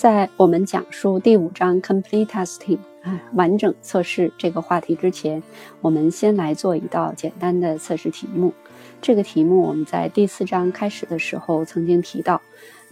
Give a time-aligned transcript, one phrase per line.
[0.00, 5.42] 在我们讲述第五章 complete testing 啊完整测试这个话题之前，
[5.82, 8.54] 我们先来做一道简单的测试题目。
[9.02, 12.40] 这个题目我们在第四章开始的时候曾经提到，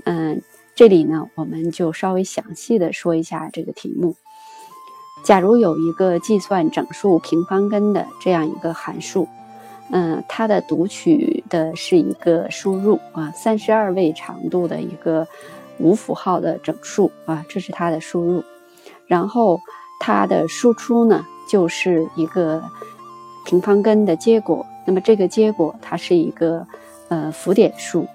[0.05, 0.43] 嗯，
[0.75, 4.15] 这里呢我们就稍微详细的说一下这个题目。
[5.25, 9.27] 假如有一个计算整数平方根的这样一个函数，
[9.91, 15.27] 嗯，它的读取的是一个输入啊，三十二位长度的一个。
[15.79, 18.43] 无符号的整数啊，这是它的输入，
[19.07, 19.61] 然后
[20.01, 22.63] 它的输出呢，就是一个
[23.47, 24.67] 平方根的结果。
[24.87, 26.67] 那么这个结果它是一个
[27.09, 28.07] 呃浮点数。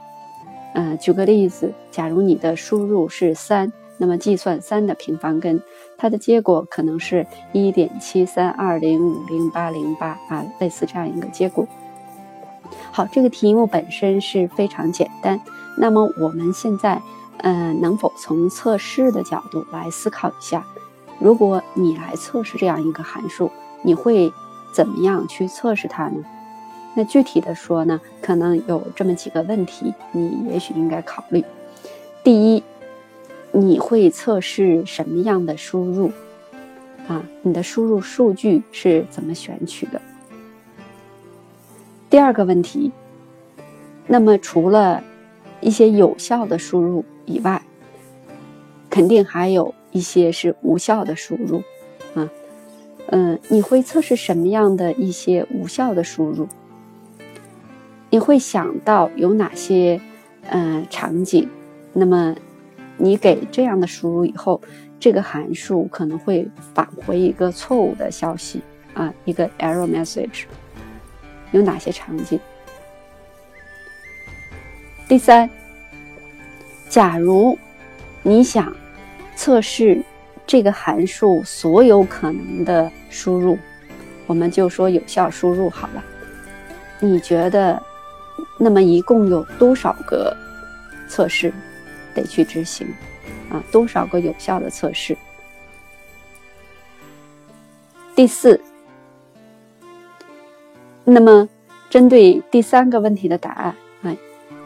[0.74, 5.62] 嗯，举个例子，假如你的输入是三，那么计算三的平方根，
[5.98, 11.68] 它的结果可能是一点七三二零五零八零八啊，类似这样一个结果。
[12.92, 15.40] 好，这个题目本身是非常简单。
[15.78, 17.02] 那么我们现在。
[17.40, 20.66] 嗯，能否从测试的角度来思考一下？
[21.20, 24.32] 如果你来测试这样一个函数，你会
[24.74, 26.24] 怎么样去测试它呢？
[26.96, 31.44] 那具体的说呢，可能有这么几个问题，你也许应该考虑。
[32.24, 32.64] 第一，
[33.52, 36.12] 你会测试什么样的输入？
[37.08, 40.02] 啊，你的输入数据是怎么选取的？
[42.10, 42.92] 第二个问题，
[44.08, 45.04] 那么除了
[45.64, 47.62] 一些有效的输入，以外，
[48.90, 51.64] 肯定还有一些是无效的输入，
[52.14, 52.30] 啊，
[53.08, 56.48] 嗯，你会测试什么样的一些无效的输入？
[58.10, 60.00] 你会想到有哪些
[60.50, 61.50] 嗯场景？
[61.94, 62.36] 那么
[62.98, 64.62] 你给这样的输入以后，
[65.00, 68.62] 这个函数可能会返回一个错误的消息
[68.94, 70.44] 啊，一个 error message。
[71.52, 72.40] 有哪些场景？
[75.14, 75.48] 第三。
[76.90, 77.56] 假如
[78.24, 78.76] 你想
[79.36, 80.02] 测试
[80.48, 83.56] 这个函数所有可能的输入，
[84.26, 86.04] 我们就说有效输入好了。
[87.00, 87.80] 你觉得，
[88.58, 90.36] 那么一共有多少个
[91.08, 91.54] 测试
[92.16, 92.88] 得去执行？
[93.52, 95.16] 啊，多少个有效的测试？
[98.16, 98.60] 第四，
[101.04, 101.48] 那么
[101.88, 103.76] 针对第三个问题的答案，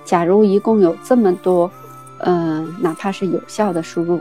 [0.07, 1.69] 假如一共有这么多。
[2.21, 4.19] 嗯，哪怕是有效的输入，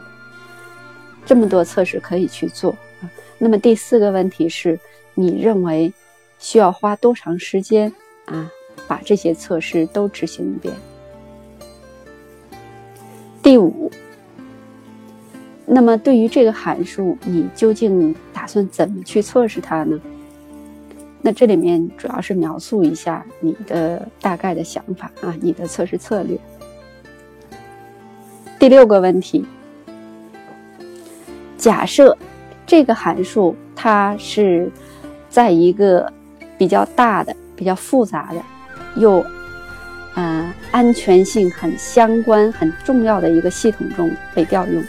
[1.25, 3.09] 这么多测试可以去做啊。
[3.39, 4.79] 那么第四个问题是，
[5.15, 5.91] 你认为
[6.39, 7.91] 需要花多长时间
[8.27, 8.53] 啊？
[8.87, 10.75] 把这些测试都执行一遍。
[13.43, 13.91] 第五，
[15.65, 19.99] 那么对于这个函数，你究竟打算怎么去测试它呢？
[21.27, 26.39] 那这里面主要是描述一下你的大概的想法啊，你的测试策略。
[28.61, 29.45] 第六个问题：
[31.57, 32.17] 假设
[32.65, 34.71] 这个函数它是
[35.29, 36.13] 在一个
[36.57, 38.41] 比较大的、比较复杂的、
[38.95, 39.27] 又
[40.15, 44.81] 嗯安全性很相关、很重要的一个系统中被调用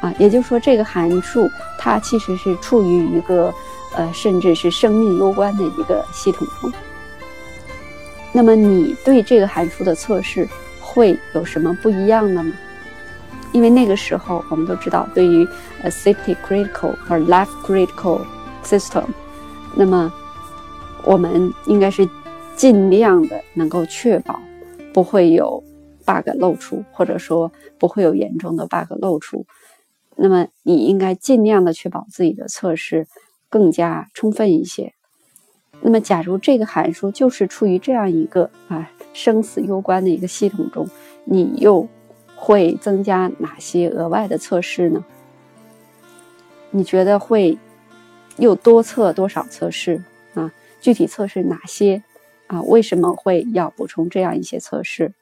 [0.00, 3.52] 啊，也就是说，这个函数它其实是处于一个
[3.98, 6.72] 呃甚至是生命攸关的一个系统中。
[8.32, 10.48] 那么，你对这个函数的测试？
[10.80, 12.50] 会有什么不一样的吗？
[13.52, 15.46] 因为那个时候我们都知道，对于
[15.82, 18.20] 呃 safety critical 和 life critical
[18.64, 19.04] system，
[19.76, 20.10] 那么
[21.04, 22.08] 我们应该是
[22.56, 24.40] 尽量的能够确保
[24.94, 25.62] 不会有
[26.06, 29.44] bug 露出，或者说不会有严重的 bug 露出。
[30.16, 33.06] 那么你应该尽量的确保自己的测试
[33.48, 34.94] 更加充分一些。
[35.80, 38.90] 那么假如这个函数就是处于这样一个啊。
[39.14, 40.88] 生死攸关的一个系统中，
[41.24, 41.88] 你又
[42.36, 45.04] 会增加哪些额外的测试呢？
[46.70, 47.58] 你觉得会
[48.36, 50.04] 又多测多少测试
[50.34, 50.52] 啊？
[50.80, 52.04] 具体测试哪些
[52.46, 52.62] 啊？
[52.62, 55.12] 为什么会要补充这样一些测试？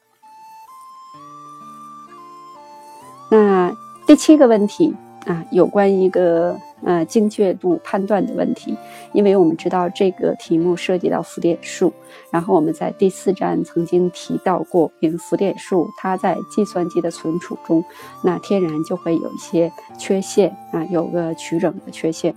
[3.30, 3.74] 那
[4.06, 4.94] 第七个问题
[5.24, 6.60] 啊，有关一个。
[6.84, 8.76] 呃，精确度判断的问题，
[9.12, 11.92] 因为我们知道这个题目涉及到浮点数，
[12.30, 17.82] 然后我们在第四站曾经提到过，因为浮点数它在计算机的存储中，
[18.22, 22.34] 那天然就会有一些缺陷啊，有个取整的缺陷。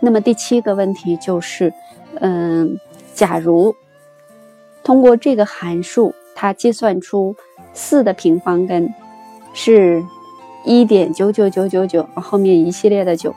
[0.00, 1.72] 那么第七个问题就是，
[2.20, 2.78] 嗯，
[3.14, 3.76] 假如
[4.82, 7.36] 通过这个函数，它计算出
[7.74, 8.92] 四的平方根
[9.52, 10.02] 是。
[10.64, 13.34] 一点九九九九九，后面一系列的九，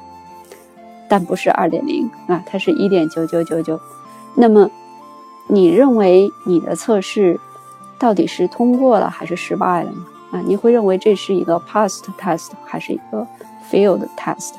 [1.07, 3.79] 但不是二点零啊，它是一点九九九九。
[4.35, 4.69] 那么，
[5.47, 7.39] 你认为你的测试
[7.97, 10.05] 到底是通过了还是失败了呢？
[10.31, 13.25] 啊，你会认为这是一个 passed test 还是一个
[13.71, 14.53] failed test？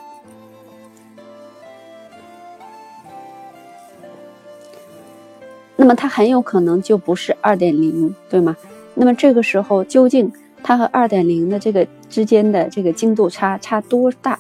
[5.76, 8.56] 那么它很有可能就不是二点零，对吗？
[8.94, 10.32] 那么这个时候究竟
[10.66, 14.38] 它和二点零的这个之间的这个精度差差多大？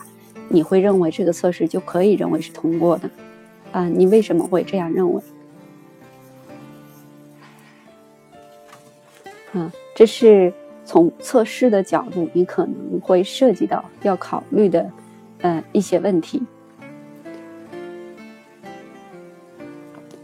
[0.48, 3.10] 你会认为这个测试就可以认为是通过的？
[3.72, 5.22] 啊，你为什么会这样认为？
[9.52, 10.50] 啊，这是
[10.86, 14.90] 从测试的角度，你可能会涉及到要考虑的，
[15.42, 16.42] 呃，一些问题。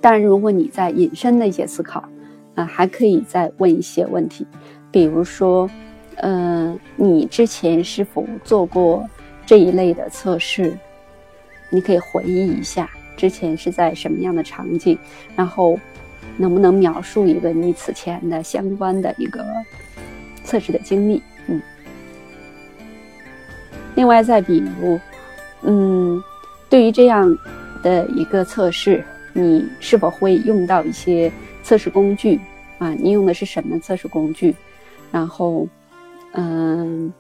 [0.01, 2.09] 当然，如果你在引申的一些思考，
[2.55, 4.47] 啊，还可以再问一些问题，
[4.91, 5.69] 比如说，
[6.21, 9.09] 呃，你之前是否做过
[9.45, 10.77] 这一类的测试？
[11.69, 14.99] 你可以回忆一下之前是在什么样的场景，
[15.37, 15.79] 然后。
[16.37, 19.45] 能不能描述一个你此前的相关的一个
[20.43, 21.23] 测试的经历？
[21.49, 21.61] 嗯，
[23.95, 24.99] 另外再比如，
[25.63, 26.23] 嗯，
[26.71, 27.37] 对于这样
[27.83, 31.31] 的一个测试，你是否会用到一些
[31.63, 32.41] 测试工具
[32.79, 32.95] 啊？
[32.95, 34.55] 你用的是什么测试工具？
[35.13, 35.67] 然后，
[36.33, 37.13] 嗯，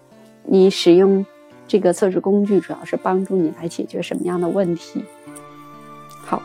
[0.44, 1.24] 你使用
[1.66, 5.04] 这个测试工具主要是帮助你来解决什么样的问题？
[6.24, 6.42] 好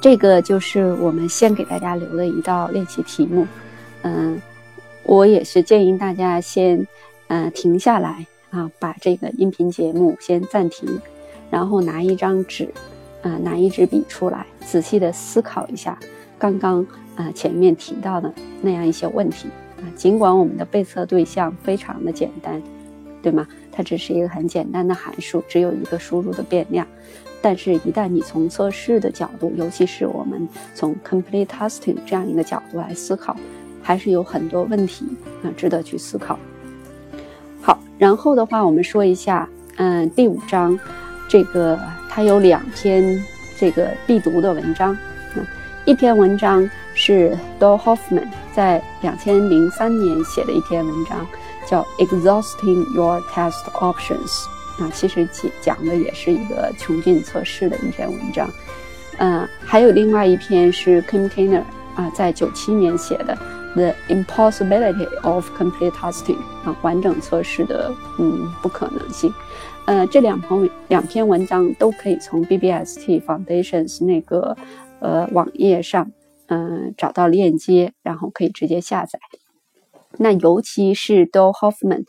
[0.00, 3.46] 这个就是我们先给大家留的一道练习题目，
[4.02, 4.40] 嗯，
[5.04, 6.86] 我也是建议大家先，
[7.28, 11.00] 嗯，停下来啊，把这个音频节目先暂停，
[11.50, 12.68] 然后拿一张纸，
[13.22, 15.98] 啊，拿一支笔出来，仔细的思考一下
[16.38, 16.86] 刚刚
[17.16, 19.84] 啊前面提到的那样一些问题啊。
[19.94, 22.62] 尽管我们的被测对象非常的简单，
[23.22, 23.46] 对吗？
[23.72, 26.86] 它只是一个很简单的函数，只有一个输入的变量。
[27.42, 33.36] 但是，一旦你从测试的角度，尤其是我们从 complete testing 这样一个角度来思考，
[33.82, 35.06] 还是有很多问题
[35.44, 36.38] 啊值得去思考。
[37.60, 40.76] 好，然后的话，我们说一下，嗯，第五章，
[41.28, 43.22] 这个它有两篇
[43.56, 44.96] 这个必读的文章，
[45.86, 51.24] 一篇文章是 Do Hoffman 在两千零三年写的一篇文章，
[51.64, 54.46] 叫 Exhausting Your Test Options。
[54.80, 58.50] 啊，其实讲讲的也是一个穷尽测试的一篇文章，
[59.18, 61.62] 嗯，还有另外一篇是 Container
[61.94, 63.38] 啊，在九七年写的
[63.74, 69.32] The Impossibility of Complete Testing 啊，完整测试的嗯不可能性，
[69.84, 74.54] 呃，这两篇两篇文章都可以从 BBST Foundations 那个
[75.00, 76.12] 呃网页上
[76.46, 79.18] 嗯找到链接，然后可以直接下载。
[80.18, 82.04] 那尤其是 Do Hoffman，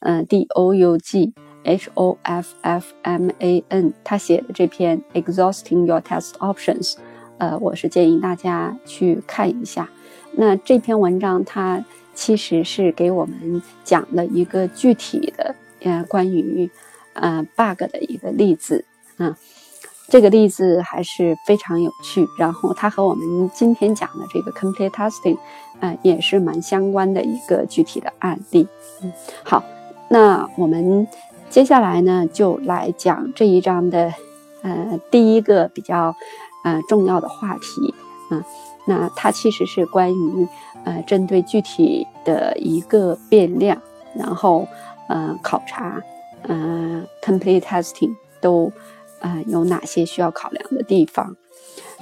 [0.00, 1.32] 嗯，D O U G。
[1.64, 6.94] H O F F M A N，他写的这篇《Exhausting Your Test Options》，
[7.38, 9.88] 呃，我是建议大家去看一下。
[10.32, 11.84] 那这篇文章它
[12.14, 15.54] 其实是给我们讲了一个具体的，
[15.84, 16.68] 呃，关于
[17.12, 18.84] 呃 bug 的一个例子
[19.18, 19.38] 啊。
[20.12, 25.38] 这个例子还是非常有趣，然后它和我们今天讲的这个 Complete Testing，
[25.80, 28.68] 啊，也是蛮相关的一个具体的案例。
[29.02, 29.10] 嗯，
[29.42, 29.64] 好，
[30.10, 31.08] 那我们。
[31.48, 34.12] 接下来呢，就来讲这一章的，
[34.62, 36.14] 呃，第一个比较，
[36.64, 37.94] 呃，重要的话题
[38.30, 38.42] 啊。
[38.86, 40.48] 那它其实是关于，
[40.84, 43.76] 呃，针对具体的一个变量，
[44.14, 44.66] 然后，
[45.10, 46.00] 呃，考察，
[46.44, 48.72] 呃，complete testing 都，
[49.22, 51.34] 呃，有哪些需要考量的地方。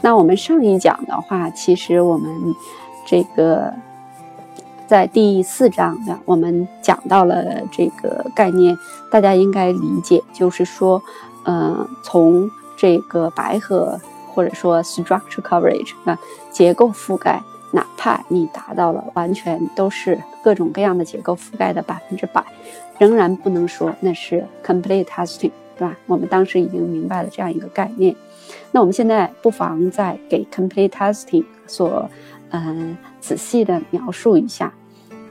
[0.03, 2.29] 那我们上一讲的话，其实我们
[3.07, 3.73] 这个。
[4.91, 8.77] 在第四章的，我们讲到了这个概念，
[9.09, 11.00] 大家应该理解，就是说，
[11.45, 13.97] 呃，从这个白盒
[14.35, 16.19] 或者说 structure coverage 啊，
[16.50, 22.45] 结构覆盖，哪怕你达到了完全都是各种各样的结构覆盖的百分之百，
[22.99, 25.96] 仍然不能说那是 complete testing，对吧？
[26.04, 28.14] 我们当时已经明白了这样一个概念，
[28.70, 32.06] 那我们现在不妨再给 complete testing 所，
[32.50, 34.70] 嗯，仔细的描述一下。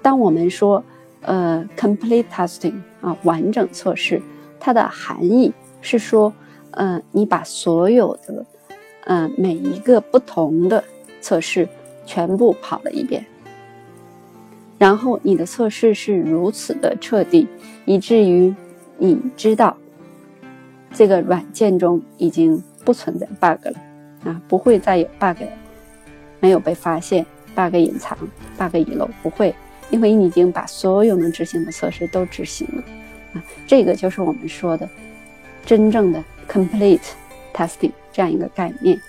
[0.01, 0.83] 当我们说，
[1.21, 4.19] 呃，complete testing 啊，完整测试，
[4.59, 6.33] 它的含义是说，
[6.71, 8.43] 嗯，你把所有的，
[9.05, 10.83] 嗯，每一个不同的
[11.21, 11.69] 测试
[12.07, 13.23] 全部跑了一遍，
[14.79, 17.47] 然后你的测试是如此的彻底，
[17.85, 18.51] 以至于
[18.97, 19.77] 你知道
[20.93, 23.74] 这个软件中已经不存在 bug 了，
[24.25, 25.38] 啊，不会再有 bug，
[26.39, 28.17] 没有被发现，bug 隐藏
[28.58, 29.53] ，bug 遗漏，不会。
[29.91, 32.84] 因为你已经把所有能执行的测试都执行了，
[33.34, 34.88] 啊，这个就是我们说的
[35.65, 37.00] 真正的 complete
[37.53, 39.00] testing 这样一个概念。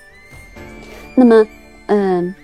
[1.14, 1.46] 那么，
[1.86, 2.34] 嗯，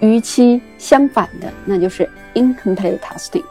[0.00, 3.44] 与其相反的，那就是 incomplete testing，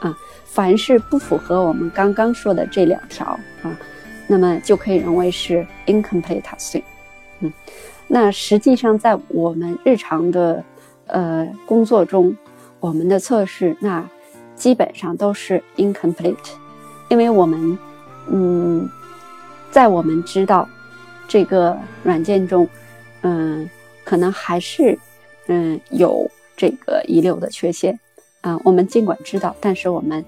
[0.00, 0.14] 啊。
[0.44, 3.26] 凡是不符合我们刚刚说的这两条
[3.62, 3.78] 啊，
[4.26, 6.82] 那么就可以认为是 incomplete testing。
[7.40, 7.52] 嗯，
[8.08, 10.64] 那实际上在我们日常的
[11.06, 12.36] 呃工作中，
[12.80, 14.08] 我们的测试那
[14.54, 16.36] 基本上都是 incomplete，
[17.08, 17.78] 因为我们
[18.28, 18.88] 嗯，
[19.70, 20.68] 在我们知道
[21.28, 22.68] 这个软件中，
[23.22, 23.68] 嗯，
[24.04, 24.98] 可能还是
[25.48, 27.98] 嗯有这个遗留的缺陷。
[28.40, 30.24] 啊，我们尽管知道，但是我们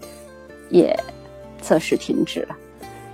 [0.70, 0.98] 也
[1.62, 2.56] 测试停止了。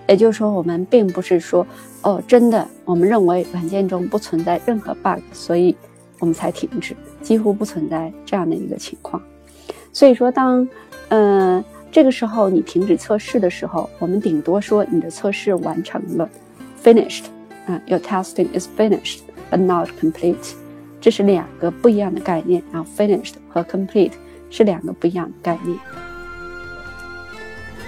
[0.07, 1.67] 也就是说，我们并不是说，
[2.03, 5.75] 哦，真的，我们认为软件中不存在任何 bug，所以
[6.19, 9.23] 我们才停止，几乎不存在这样的一个情况。
[9.93, 10.69] 所以说，当
[11.09, 16.29] 嗯这个时候你停止测试的时候，我们顶多说你的测试完成了
[16.83, 17.25] ，finished，
[17.67, 19.21] 啊，your testing is finished
[19.51, 20.55] but not complete，
[21.01, 24.13] 这是两个不一样的概念啊，finished 和 complete。
[24.51, 25.77] 是两个不一样的概念。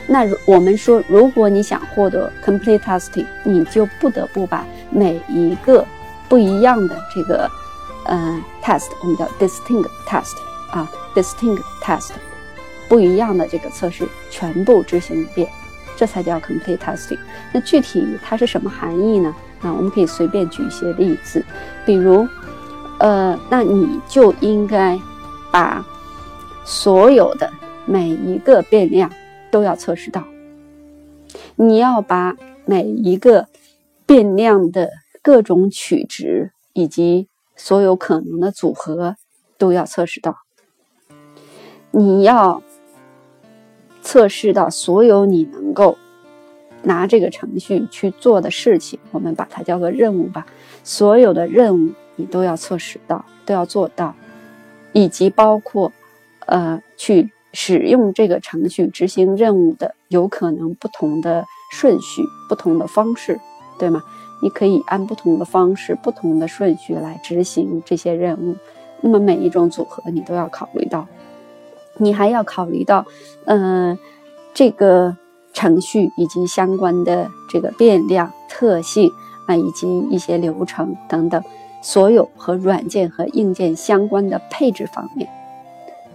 [0.09, 5.85] 那我们说，如果你想获得 complete testing，你就不得不把每一个
[6.29, 7.51] 不一样的这个
[8.05, 10.37] 呃 test，我们叫 distinct test
[10.71, 12.11] 啊，distinct test，
[12.89, 15.49] 不一样的这个测试全部执行一遍，
[15.97, 17.19] 这才叫 complete testing。
[17.53, 19.35] 那具体它是什么含义呢？
[19.63, 21.45] 啊，我们可以随便举一些例子，
[21.85, 22.29] 比如，
[22.99, 24.99] 呃，那你就应该
[25.51, 25.85] 把
[26.65, 27.51] 所有的
[27.87, 29.11] 每一个变量
[29.57, 30.23] 都要测试到，
[31.55, 32.37] 你要把
[32.67, 33.49] 每一个
[34.05, 34.91] 变量的
[35.23, 39.17] 各种取值以及所有可能的组合
[39.57, 40.37] 都要测试到，
[41.91, 42.63] 你要
[44.03, 45.97] 测试到所有你能够
[46.83, 50.47] 拿这个程序去做的事情，我们把它叫做任务吧。
[50.85, 54.15] 所有的任务你都要测试到，都要做到，
[54.93, 55.91] 以及包括。
[56.49, 63.41] 呃，去使用这个程序执行任务的有可能不同的顺序、不同的方式，
[63.79, 64.03] 对吗？
[64.43, 68.57] 你可以按不同的方式、不同的顺序来执行这些任务。
[69.01, 71.07] 那么每一种组合你都要考虑到，
[71.97, 73.07] 你还要考虑到，
[73.47, 73.99] 嗯，
[74.53, 75.17] 这个
[75.55, 79.11] 程序以及相关的这个变量特性
[79.47, 81.43] 啊，以及一些流程等等，
[81.83, 85.27] 所有和软件和硬件相关的配置方面。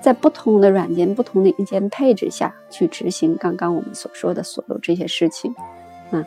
[0.02, 5.54] 在不同的软件、不同的硬件配置下去执行刚刚我们所说的所有这些事情，
[6.10, 6.26] 啊，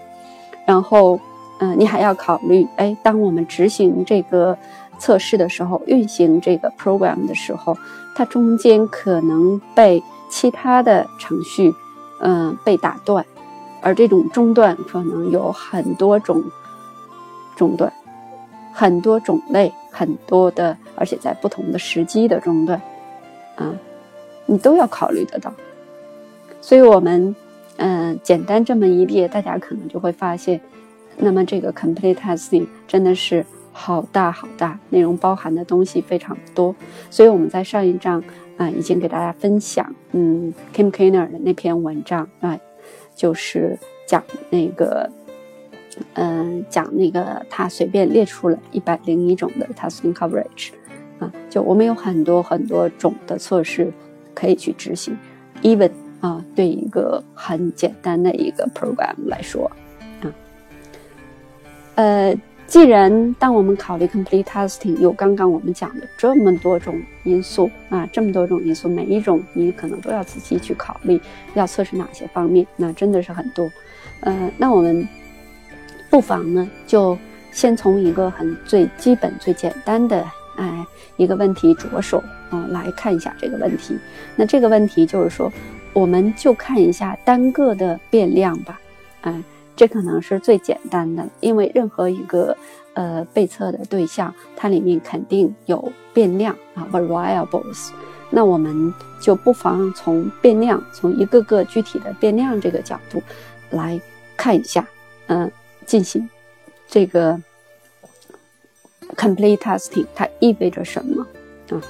[0.64, 1.18] 然后，
[1.58, 4.56] 嗯，你还要考虑，哎，当我们执行这个
[4.98, 7.76] 测试的时候，运行这个 program 的时候，
[8.14, 10.00] 它中间可能被
[10.30, 11.74] 其他的程序，
[12.20, 13.26] 嗯，被打断，
[13.82, 16.42] 而这种中断可能有很多种
[17.56, 17.92] 中断，
[18.72, 22.80] 很多种类，很多的，而且在不同的时机的中断。
[23.56, 23.74] 啊，
[24.46, 25.52] 你都要考虑得到，
[26.60, 27.34] 所以，我们
[27.76, 30.60] 嗯，简单这么一列，大家可能就会发现，
[31.16, 36.74] 那么这个 complete testing 真的是好大好大，内容包含的东西非常多。
[37.10, 38.22] 所以我们在上一章
[38.56, 42.58] 啊，已经给大家分享，嗯，Kim Kiner 的那篇文章啊，
[43.16, 45.10] 就是讲那个，
[46.14, 50.70] 嗯，讲那个他随便列出了一百零一种的 testing coverage。
[51.20, 53.92] 啊，就我们有很多很多种的测试
[54.34, 55.16] 可以去执行
[55.62, 55.90] ，even
[56.20, 59.70] 啊，对一个很简单的一个 program 来说，
[60.22, 60.26] 啊，
[61.94, 71.20] 呃，既然当我们考虑 complete testing 有刚刚我们讲的这么多种因素啊，这么多种因素，每一种你可能都要仔细去考虑
[71.54, 73.70] 要测试哪些方面，那真的是很多，
[74.20, 75.06] 呃，那我们
[76.10, 77.16] 不妨呢，就
[77.52, 80.26] 先从一个很最基本、最简单的。
[80.56, 83.98] 哎，一个问题着手啊，来看一下这个问题。
[84.36, 85.52] 那这个问题就是说，
[85.92, 88.80] 我们就看一下单个的变量吧。
[89.22, 89.42] 哎，
[89.74, 92.56] 这可能是最简单的，因为任何一个
[92.92, 97.90] 呃被测的对象，它里面肯定有变量啊，variables。
[98.30, 103.22] 那我们就不妨从变量，从一个个具体的变量这个角度
[103.70, 104.00] 来
[104.36, 104.86] 看一下，
[105.26, 105.50] 嗯，
[105.84, 106.28] 进行
[106.86, 107.40] 这个。
[109.16, 111.26] Complete testing 它意味着什么
[111.70, 111.80] 啊？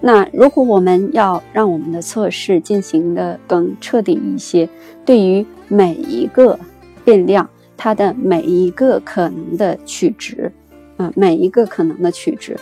[0.00, 4.68] 那如果我们要让我们的测试进行的更彻底一些，
[5.04, 6.58] 对于每一个
[7.04, 10.50] 变量它的每一个可能的取值，
[10.96, 12.56] 啊，每一个可能的取值，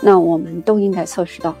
[0.00, 1.54] 那我们都应该测试到。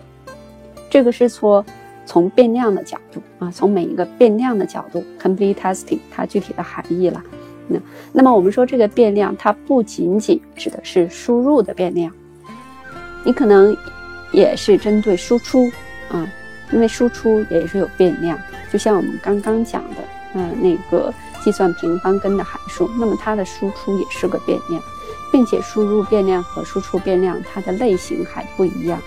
[0.88, 1.64] 这个是说
[2.06, 7.20] 从变量的角度啊，从每一个变量的角度，Complete testing 它具体的含义了。
[7.66, 7.78] 那
[8.12, 12.12] 那么我们说这个变量，它不仅仅指的是输入的变量，
[13.24, 13.76] 你可能
[14.32, 15.70] 也是针对输出
[16.10, 16.28] 啊，
[16.72, 18.38] 因为输出也是有变量，
[18.72, 19.96] 就像我们刚刚讲的，
[20.34, 24.82] 嗯，那个计算平方根的函数，那么它的输出也是个变量，
[25.32, 29.00] 并且输入变量和输出变量它的类型还不一样。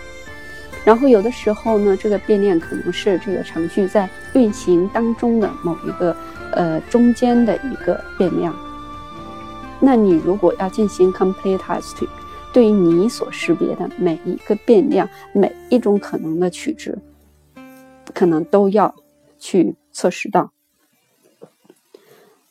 [0.85, 6.15] 然后有的时候呢，这个变量可能是这个程序在运行当中的某一个
[6.57, 8.53] 呃中间的一个变量。
[9.79, 12.05] 那你如果要进行 complete test，
[12.51, 16.97] 对于你所识别的每一个变量，每一种可能的取值，
[18.11, 18.95] 可能都要
[19.37, 20.51] 去测试到。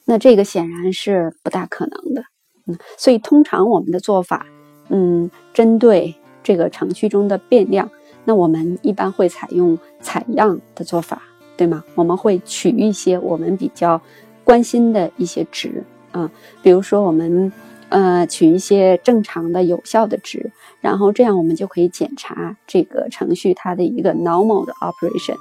[0.05, 2.23] 那这个显然是不大可能的，
[2.69, 4.47] 嗯，所以通常我们的做法，
[4.89, 7.91] 嗯，针对这个程序中的变量，
[8.25, 11.23] 那我们一般会采用采样的做法，
[11.57, 11.83] 对吗？
[11.95, 14.01] 我们会取一些我们比较
[14.45, 15.83] 关心的一些值。
[16.13, 16.31] 啊，
[16.63, 17.53] 比如说我们
[17.91, 25.37] 呃取一些正常的有效的值，然后这样我们就可以检查这个程序它的一个 normal 的 operation，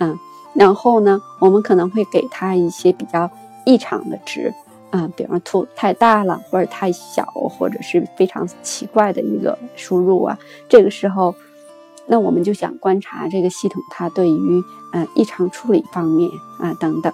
[0.00, 0.18] 嗯，
[0.54, 3.30] 然后呢，我们可能会给它一些比较
[3.64, 4.52] 异常的值，
[4.90, 10.36] 啊，比方图太大了，或者太小，或者是非常奇怪的一个输入啊，
[10.68, 11.32] 这个时候，
[12.08, 14.62] 那我们就想观察这个系统它对于
[14.92, 17.12] 呃异常处理方面啊等等，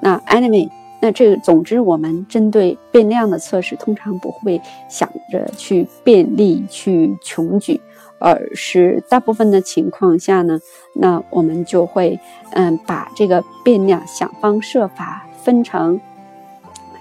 [0.00, 0.70] 那 anyway。
[0.98, 7.78] 那这个，总之，我们针对变量的测试，通常不会想着去便利、去穷举，
[8.18, 10.58] 而是大部分的情况下呢，
[10.94, 12.18] 那我们就会，
[12.52, 16.00] 嗯，把这个变量想方设法分成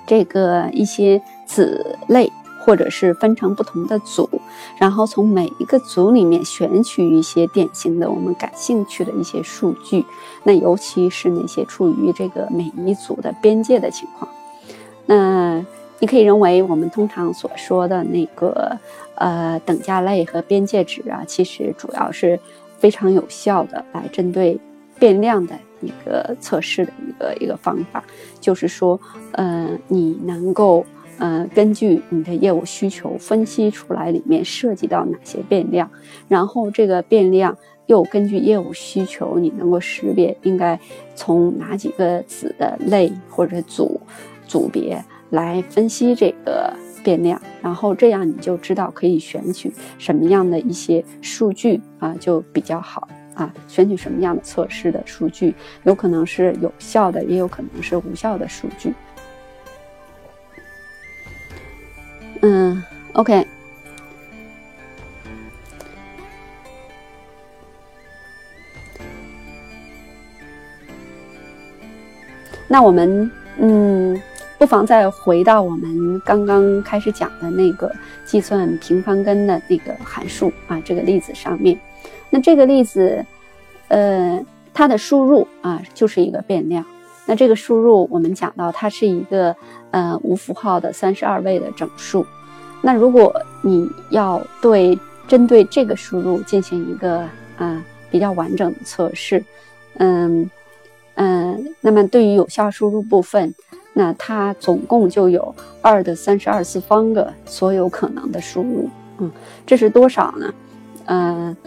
[0.06, 2.30] 这个一些子类。
[2.66, 4.28] 或者是分成不同的组，
[4.80, 10.04] 然后从每一个组里面选取一些典型的我们感兴趣的一些数据，
[10.44, 14.28] 那尤其是那些处于这个每一组的边界的情况。
[15.06, 15.64] 那
[16.00, 18.76] 你可以认为我们通常所说的那个
[19.14, 22.40] 呃等价类和边界值啊，其实主要是
[22.80, 24.60] 非常有效的来针对
[24.98, 28.04] 变量的一个测试的一个一个方法，
[28.42, 29.00] 就是说，
[29.34, 30.84] 呃，你能够。
[31.18, 35.90] 呃，根据你的业务需求分析出来里面涉及到哪些变量，
[36.28, 40.80] 然后这个变量又根据业务需求，你能够识别应该
[41.16, 44.00] 从哪几个子的类或者组
[44.46, 46.74] 组别来分析这个
[47.04, 58.94] 变量，然后这样你就知道可以选取什么样的一些数据啊，就比较好啊，选取什么样的测试的数据，有可能是有效的，也有可能是无效的数据。
[62.48, 63.48] 嗯，OK。
[72.68, 74.22] 那我们嗯，
[74.60, 77.92] 不妨再回到我们刚刚开始讲的那个
[78.26, 81.80] 计算平方根的那个函数啊，这个例子上面。
[82.30, 83.26] 那这个例子，
[83.88, 84.40] 呃，
[84.72, 86.86] 它的输入啊，就是一个变量。
[87.26, 89.56] 那这个输入，我们讲到它是一个
[89.90, 92.24] 呃无符号的三十二位的整数。
[92.86, 94.96] 那如果你要对
[95.28, 99.44] 针对这个输入进行一个啊比较完整的测试，
[99.98, 100.48] 嗯
[101.16, 103.52] 嗯，那么对于有效输入部分，
[103.94, 108.88] 那它总共就有二的三十二次方个所有可能的输入。
[109.18, 109.32] 嗯，
[109.66, 110.54] 这是多少呢？
[111.06, 111.58] 嗯，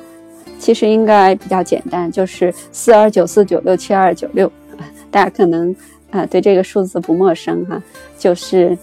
[0.61, 4.49] 其实应该比较简单，就是四二九四九六七二九六。
[5.11, 5.75] 大家可能
[6.13, 7.83] 啊对这个数字不陌生哈，
[8.17, 8.79] 就是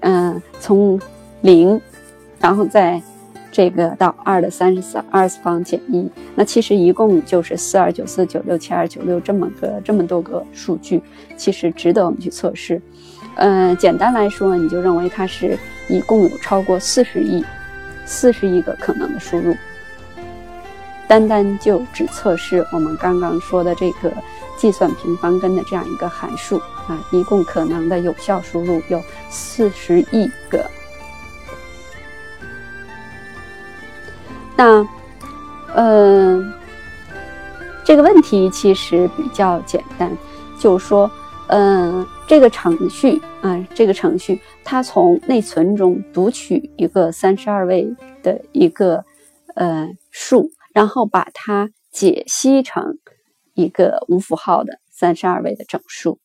[0.00, 1.00] 嗯从
[1.42, 1.80] 零，
[2.40, 3.00] 然后再
[3.50, 11.02] 这个到二的三十四二次方减一，那其实一共就是四二九四九六七二九六这么个这么多个数据，
[11.36, 12.80] 其实值得我们去测试。
[13.36, 17.44] 嗯，简单来说，你就认为它是一共有超过四十亿
[18.04, 19.54] 四十亿个可能的输入，
[21.06, 24.12] 单单就只测试我们刚刚说的这个。
[24.58, 30.68] 计算平方根的这样一个函数啊，一共可能的有效输入有四十亿个。
[34.58, 34.86] 那，
[35.76, 36.52] 嗯，
[37.84, 40.10] 这个问题其实比较简单，
[40.58, 41.08] 就是说，
[41.46, 47.88] 嗯，这个程序啊，这个程序它从内存中读取一个三十二位
[48.22, 49.04] 的一个
[49.54, 52.98] 呃数，然后把它解析成。
[53.54, 56.20] 一个无符号的三十二位的整数，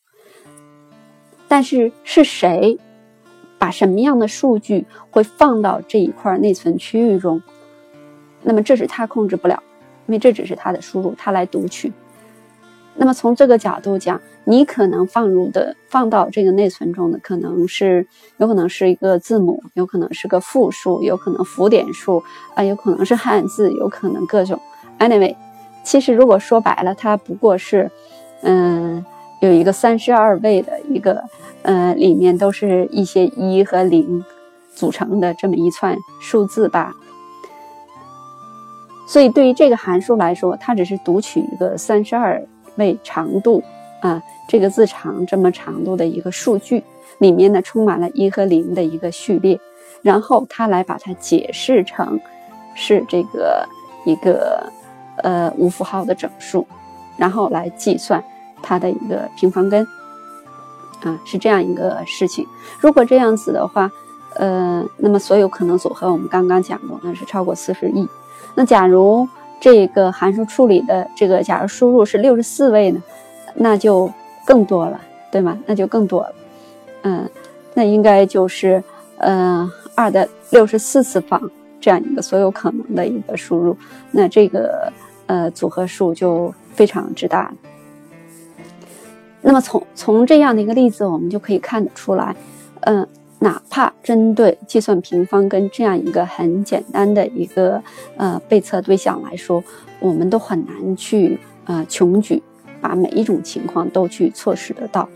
[1.48, 2.78] 但是是谁
[3.58, 7.42] 把什么样的数据会放到这一块内存区域中？
[8.44, 9.62] 那么这是他控制不了，
[10.08, 11.92] 因为这只是他的输入，他来读取。
[12.96, 18.06] 那么从这个角度讲，你可能放入的放到这个内存中的，可能是
[18.38, 22.24] 有可能是一个字母，有可能是个复数，有可能浮点数
[22.56, 24.60] 啊，有可能是汉字，有可能各种。
[25.00, 25.36] Anyway。
[25.86, 27.92] 其实，如果说白了，它不过是，
[28.42, 29.04] 嗯，
[29.42, 31.22] 有一个三十二位的一个，
[31.64, 34.24] 呃，里面都是一些一和零
[34.74, 36.94] 组成的这么一串数字吧。
[39.06, 42.42] 所以对于这个函数来说，它只是读取一个三十二
[42.76, 43.62] 位长度
[44.02, 46.84] 啊，这个字长这么长度的一个数据，
[47.20, 49.60] 里面呢充满了一和零的一个序列，
[50.02, 52.20] 然后它来把它解释成
[52.76, 53.68] 是这个
[54.06, 54.72] 一个
[55.18, 56.66] 呃无符号的整数，
[57.18, 58.24] 然后来计算
[58.62, 59.86] 它的一个平方根
[61.04, 62.48] 啊，是这样一个事情。
[62.80, 63.92] 如果这样子的话，
[64.36, 68.08] 呃，那么所有可能组合我们刚刚讲过，那是超过四十亿。
[68.56, 69.28] 那假如
[69.60, 73.02] 这个函数处理的这个，假如输入是六十四位呢，
[73.56, 74.12] 那就
[74.46, 75.00] 更多了，
[75.32, 75.58] 对吗？
[75.66, 76.36] 那就更多了，
[77.04, 77.30] 嗯，
[77.74, 78.84] 那应该就是
[79.18, 81.42] 呃二的六十四次方
[81.80, 83.76] 这样一个所有可能的一个输入，
[84.12, 84.92] 那这个
[85.26, 87.52] 呃组合数就非常之大。
[89.42, 92.36] 那么从从这样的一个例子，我们就可以看得出来，
[92.82, 93.08] 嗯。
[93.44, 97.84] 哪怕针对计算平方根这样一个很简单的一个
[98.16, 99.62] 呃被测对象来说，
[100.00, 102.42] 我们都很难去呃穷举，
[102.80, 105.10] 把每一种情况都去测试得到。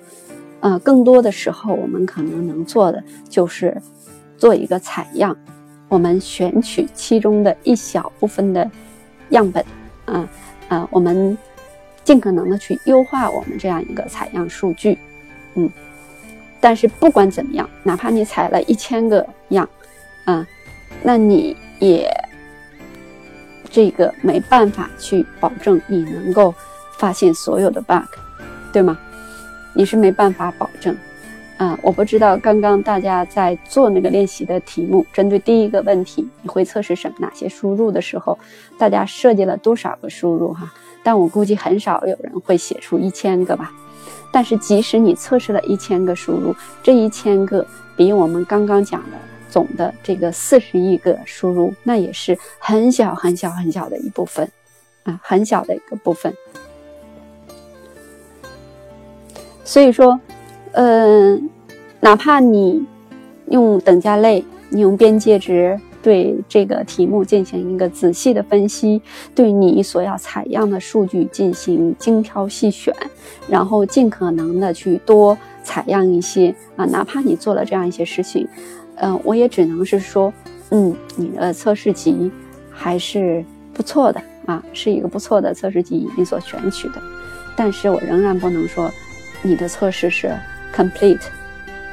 [0.59, 3.81] 呃，更多的时候，我们可能能做的就是
[4.37, 5.33] 做一个采样，
[5.87, 8.69] 我们选取其中的一小部分的
[9.29, 9.63] 样本，
[10.03, 10.29] 啊
[10.67, 11.37] 啊，我们
[12.03, 14.97] 尽可能的去优化我们这样一个采样数据，
[15.55, 15.71] 嗯。
[16.59, 19.67] 但是不管怎么样，哪怕你采了一千个样，
[20.25, 20.45] 啊，
[21.03, 22.09] 那你也
[23.69, 26.53] 这个没办法去保证你能够
[26.97, 28.03] 发现所有的 bug，
[28.73, 28.97] 对吗？
[29.75, 30.97] 你是没办法保证，
[31.57, 38.37] 啊，我不知道刚刚大家在做那个练习的题目，针对第一个问题，你会测试什么哪些输入的时候，
[38.79, 40.73] 大家设计了多少个输入哈？
[41.03, 43.71] 但我估计很少有人会写出一千个吧。
[44.31, 49.17] 但是，即使你测试了一千个输入，这一千个比我们刚刚讲的
[49.49, 54.49] 总的这个四十亿个输入，那也是很小很小很小的一部分，
[55.03, 56.33] 啊，很小的一个部分。
[59.63, 60.19] 所以说，
[60.73, 61.49] 嗯，
[61.99, 62.85] 哪怕你
[63.49, 65.79] 用等价类，你用边界值。
[66.01, 69.01] 对这个题目进行一个仔细的分析，
[69.35, 72.93] 对你所要采样的数据进行精挑细选，
[73.49, 78.47] 然后尽可能的去多采样一些啊，哪怕你做了这样一些事情，
[78.95, 80.31] 嗯，我也只能是说，
[80.69, 82.31] 嗯，你的测试集
[82.71, 87.01] 还是不错的啊，是一个不错的测试集你所选取的，
[87.55, 88.89] 但是我仍然不能说
[89.41, 90.31] 你的测试是
[90.73, 91.19] complete，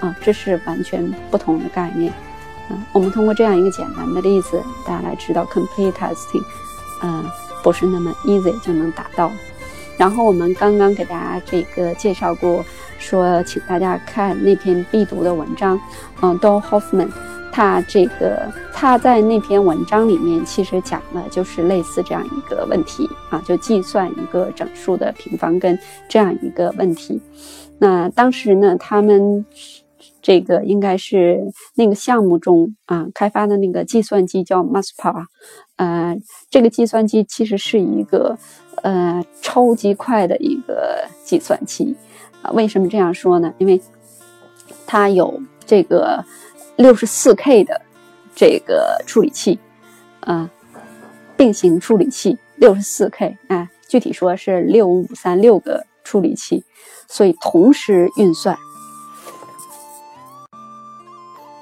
[0.01, 2.12] 啊，这是完全不同的概念。
[2.70, 6.42] 嗯，我们通过这样一个简单的例子，大家来知道 complete testing，
[7.03, 7.24] 嗯，
[7.62, 9.31] 不是那么 easy 就能达到。
[9.98, 12.64] 然后我们刚刚给大家这个介绍过，
[12.98, 15.79] 说请大家看那篇必读的文章，
[16.22, 17.11] 嗯，Don Hoffman，
[17.53, 27.20] 他这个他在那篇文章里面其实讲的就是类似这样一个问题啊，就计算一个整数的平方根这样一个问题。
[27.79, 29.44] 那当时呢，他们。
[30.24, 35.26] 这个应该是那个项目中啊开发的那个计算机叫 MASPA，
[35.76, 36.16] 呃，
[36.48, 38.38] 这个计算机其实是一个
[38.76, 41.94] 呃超级快的一个计算机
[42.40, 42.50] 啊。
[42.52, 43.52] 为什么这样说呢？
[43.58, 43.78] 因为
[44.87, 46.24] 它有这个
[46.76, 47.82] 六十四 K 的
[48.34, 49.58] 这个处理器
[50.20, 50.50] 啊，
[51.37, 56.64] 并行处理器六十四 K 啊，具体说是六五三六个处理器，
[57.08, 58.56] 所以同时运算。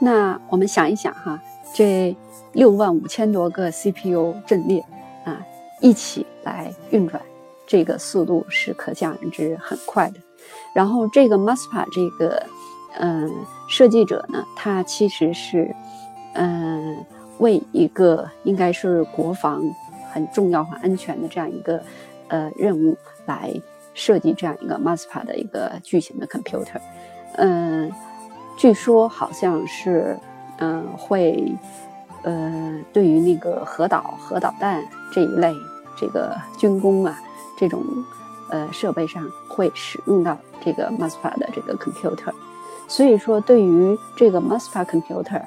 [0.05, 1.41] 那我们想一想哈，
[1.73, 2.17] 这
[2.55, 4.85] 六万五千多个 CPU 阵列
[5.25, 5.41] 啊，
[5.81, 7.23] 一起来运转，
[7.69, 10.17] 这个速度是可想而知很快的。
[10.75, 12.45] 然后这个 MASPA 这个
[12.99, 13.33] 嗯
[13.69, 15.73] 设计者呢，他其实是
[16.35, 16.97] 嗯
[17.39, 19.63] 为一个应该是国防
[20.11, 21.81] 很重要和安全的这样一个
[22.27, 23.55] 呃任务来
[23.95, 26.81] 设计这样一个 MASPA 的一个巨型的 computer，
[27.37, 27.89] 嗯。
[28.57, 30.17] 据说好像是，
[30.59, 31.53] 嗯，会，
[32.23, 35.53] 呃，对于那个核导、核导弹这一类
[35.97, 37.21] 这个军工啊，
[37.59, 37.83] 这种
[38.51, 42.33] 呃设备上会使用到这个 MASPA 的这个 computer。
[42.87, 45.43] 所以说，对于这个 MASPA computer，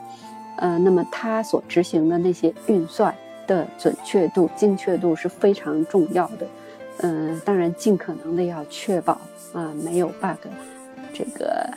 [0.57, 3.13] 呃，那么它所执行的那些运算
[3.47, 6.47] 的准确度、精确度是非常重要的。
[6.97, 9.13] 嗯，当然，尽可能的要确保
[9.53, 10.49] 啊没有 bug，
[11.13, 11.69] 这个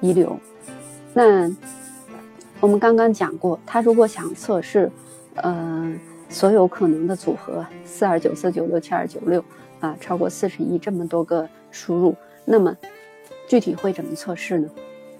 [0.00, 0.38] 遗留。
[1.14, 1.50] 那
[2.60, 4.90] 我们刚刚讲过，他如果想测试，
[5.36, 5.92] 呃，
[6.28, 9.42] 所有可能的组合，四二九四九六七二九六
[9.80, 12.76] 啊，超过四十亿这么多个输入，那么
[13.46, 14.68] 具体会怎么测试呢？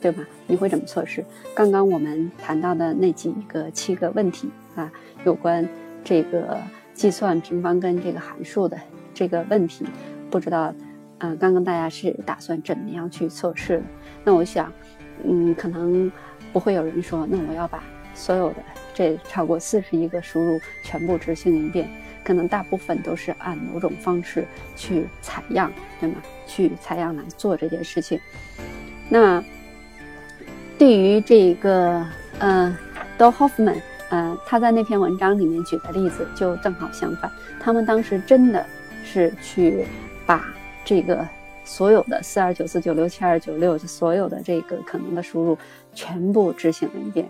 [0.01, 0.23] 对吧？
[0.47, 1.25] 你会怎么测试？
[1.55, 4.93] 刚刚我们谈到的那几个七个问题啊，
[5.25, 5.67] 有关
[6.03, 6.59] 这个
[6.93, 8.77] 计算平方根这个函数的
[9.15, 9.87] 这个问题，
[10.31, 10.75] 不知道，
[11.19, 13.83] 嗯，刚刚大家是打算怎么样去测试？
[14.25, 14.71] 那我想，
[15.23, 16.11] 嗯，可能
[16.53, 18.57] 不会有人说，那我要把所有的
[18.93, 21.89] 这超过四十一个输入全部执行一遍。
[22.25, 26.17] 可能大部分都是按某种方式去采样，对吗？
[26.47, 28.19] 去采样来做这件事情。
[29.09, 29.43] 那。
[30.77, 32.05] 对于这个，
[32.41, 32.77] 呃
[33.17, 37.31] ，Do Hoffman，呃，他在那篇文章里面举的例子就正好相反。
[37.61, 38.67] 他们当时真的
[39.05, 39.87] 是去
[40.27, 40.45] 把
[40.85, 41.27] 这个
[41.65, 45.59] 所有的四二九四九六七二九六所有的这个可能的输入
[45.95, 47.29] 全部执行了一遍。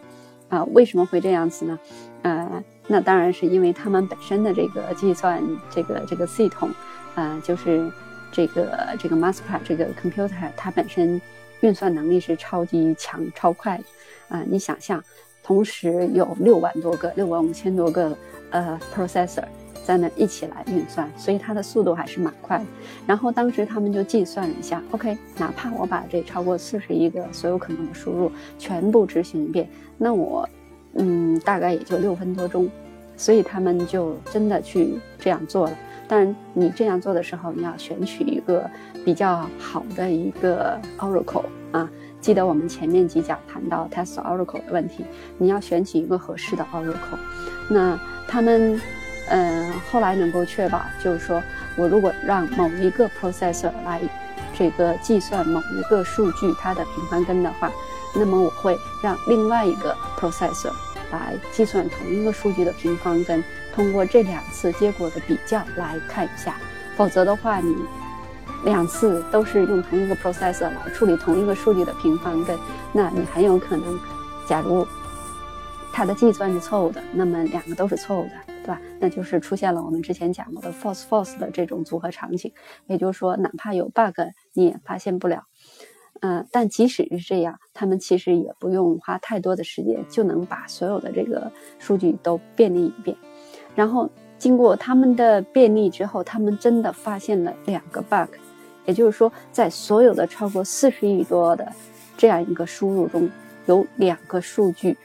[0.48, 1.78] 啊，为什么会这样子呢？
[2.22, 6.68] 呃，那当然是因为他们本身的这个计算这个这个系统，
[7.14, 7.90] 啊，就是
[8.30, 11.20] 这个这个 Maspa 这个 computer 它本身。
[11.60, 13.84] 运算能力是超级强、超快的
[14.28, 14.44] 啊！
[14.46, 15.02] 你想象，
[15.42, 18.14] 同时有六万多个、六万五千多个
[18.50, 19.44] 呃 processor
[19.84, 22.64] 在那一起来运算，所以它的速度还是蛮快的。
[23.06, 29.68] 然后当时他们就计算了一下，OK，哪怕我把这超过四十亿个所有可能的输入全部执行一遍，
[29.98, 30.48] 那我
[30.94, 32.68] 嗯大概也就六分多钟。
[33.16, 35.72] 所以他们就真的去这样做了。
[36.08, 38.68] 但你这样做的时候，你要选取一个
[39.04, 41.88] 比较好的一个 Oracle 啊。
[42.20, 45.04] 记得我们前面几讲谈到 Test Oracle 的问题，
[45.38, 47.20] 你要选取一个合适的 Oracle。
[47.70, 48.80] 那他们，
[49.28, 51.42] 呃，后来能够确保，就是说
[51.76, 54.00] 我如果让某一个 processor 来
[54.56, 57.70] 这个计算某一个数据它的平方根的话，
[58.14, 60.72] 那么我会让另外一个 processor
[61.10, 63.42] 来计算同一个数据的平方根。
[63.74, 66.54] 通过这两次结果的比较来看一下，
[66.96, 67.74] 否则的话，你
[68.64, 72.56] 两次都是用同一个 processor 来处理同一个数据的平方根，
[72.92, 73.98] 那你很有可能，
[74.48, 74.86] 假如
[75.92, 78.80] 它的计算是错误的，那么两个都是错误的，对吧？
[78.98, 82.50] 那就是出现了我们之前讲过的 false false 的这种组合场景，
[82.86, 84.18] 也就是说，哪怕有 bug
[84.54, 85.44] 你也发现不了。
[86.20, 93.14] 嗯，但即使是这样，他们其实也不用花太多的时间就能把所有的这个数据都便利一遍。
[93.74, 98.34] 然后经过他们的便利之后，他们真的发现了两个 bug，
[98.86, 101.70] 也就是说，在所有的超过四十亿多的
[102.16, 103.28] 这样一个输入中，
[103.66, 104.96] 有两个数据，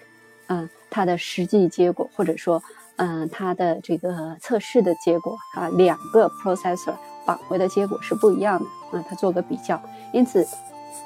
[0.48, 2.64] 嗯，它的实际结果或者说，
[3.00, 6.94] 嗯，它的这个测试的结果啊，两个 processor
[7.26, 9.82] 返回的结果是不一样的啊，它做个比较，
[10.14, 10.46] 因此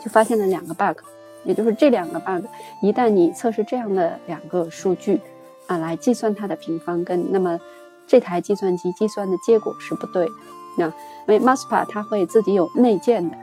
[0.04, 0.98] 就发现了两个 bug，
[1.46, 2.46] 也就是这两个 bug，
[2.82, 5.22] 一旦你测试这样的两个数据。
[5.66, 7.58] 啊，来计算它的平方根，那么
[8.06, 10.32] 这台计算机计算的结果是不对的。
[10.78, 10.94] 那因
[11.28, 13.38] 为 Maspa 它会自己有内建的，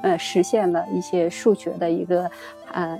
[0.00, 2.30] 呃，实现了一些数学的一个，
[2.72, 2.98] 呃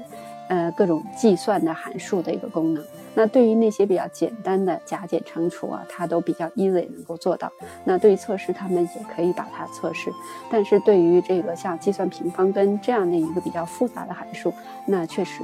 [0.50, 2.84] 呃各种计算的函数的一个功能。
[3.16, 7.50] 那对于那些比较简单的加减乘除啊，它都比较 easy 能够做到。
[7.82, 10.12] 那对于测试，他们也可以把它测试。
[10.50, 14.52] 但是对于这个像计算平方根这样的一个比较复杂的函数，
[14.86, 15.42] 那确实，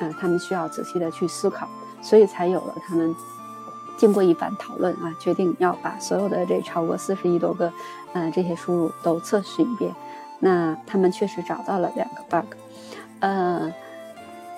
[0.00, 1.68] 嗯，他们需要仔细的去思考。
[2.02, 3.14] 所以才有了他们
[3.96, 7.72] 经过一番讨论啊，决定要把所有的这超过四十亿多个，
[8.14, 9.88] 嗯，这些输入都测试一遍。
[10.40, 12.56] 那他们确实找到了两个 bug，
[13.20, 13.72] 呃，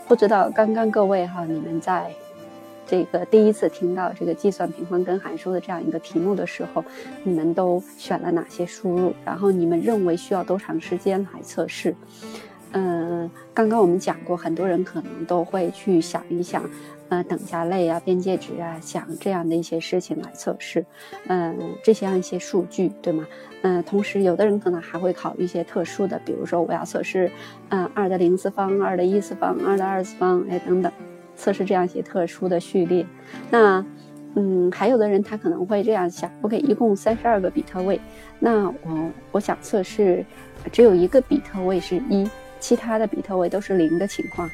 [0.09, 2.11] 不知道刚刚各位哈，你们在
[2.87, 6.85] 这个第一次听到这个计算平方根函数的这样一个题目的时候，
[7.23, 9.15] 你们都选了哪些输入？
[9.25, 11.95] 然后你们认为需要多长时间来测试？
[12.73, 16.63] 嗯，刚刚我们讲过，很多人可能都会去想一想。
[17.11, 20.85] 呃，等价类啊，边界值啊，想这样的一些事情来测试，
[21.29, 23.27] 嗯，这些样一些数据，对吗？
[23.61, 27.31] 嗯，同时有的人可能还会考虑一些特殊的，比如说我要测试，
[27.69, 30.91] 嗯，二的零次方、二的一次方、二的二次方，哎，等等，
[31.37, 33.05] 测试这样一些特殊的序列。
[33.51, 33.85] 那，
[34.37, 38.01] 嗯，还有的人他可能会这样想，OK，一共三十二个比特位，
[38.39, 40.25] 那我我想测试
[40.73, 44.51] 只有一个比特位是一，其他的比特位都是零的情况，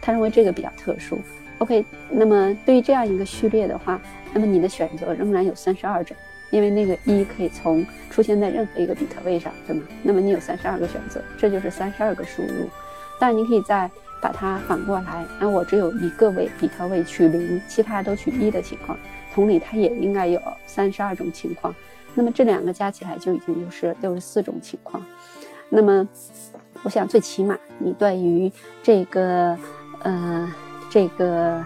[0.00, 1.18] 他认为这个比较特殊。
[1.58, 4.00] OK，那么对于这样一个序列的话，
[4.32, 6.16] 那么你的选择仍然有三十二种，
[6.50, 9.82] 因为那个一可以从出现在任何一个比特位上，对吗？
[10.02, 12.68] 那么你有三十二个选择，这就是三十二个输入。
[13.20, 13.88] 但，你可以在
[14.24, 18.96] 把它反过来，那我只有一个位比特位取零，其他都取一的情况，
[19.34, 21.74] 同理，它也应该有三十二种情况。
[22.14, 25.04] 那么这两个加起来就已经就是六十四种情况。
[25.68, 26.08] 那么，
[26.82, 28.50] 我想最起码你对于
[28.82, 29.58] 这个，
[30.00, 30.50] 呃。
[30.90, 31.64] 这个，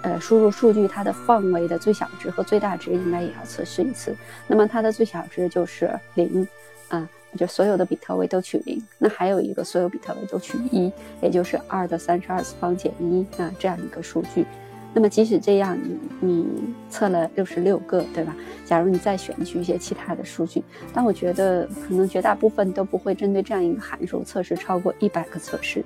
[0.00, 4.16] 呃，输入数据它的范围的最小值和最大值应该也要测试一次。
[4.46, 6.48] 那么它的最小值就是零，
[6.88, 7.06] 啊，
[7.38, 14.46] 就所有的比特位都取零，那还有一个所有比特位都取一，也就是二的三十二次方减一啊这样一个数据。
[14.94, 16.46] 那么即使这样，你你
[16.90, 18.36] 测了六十六个，对吧？
[18.66, 25.82] 假如你再选取一些其他的数据，但我觉得可能绝大部分都不会针对这样一个函数测试超过一百个测试，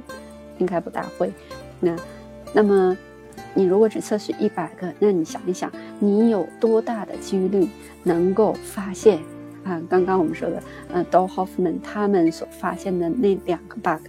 [0.58, 1.32] 应该不大会。
[1.78, 1.96] 那
[2.52, 2.98] 那么
[3.54, 7.68] 你如果只测试一百个，那你想一想，你有多大的几率
[8.02, 9.20] 能够发现？
[9.66, 14.00] 啊，刚刚我们说的，呃 d o Hoffman 他们所发现的那两个 bug，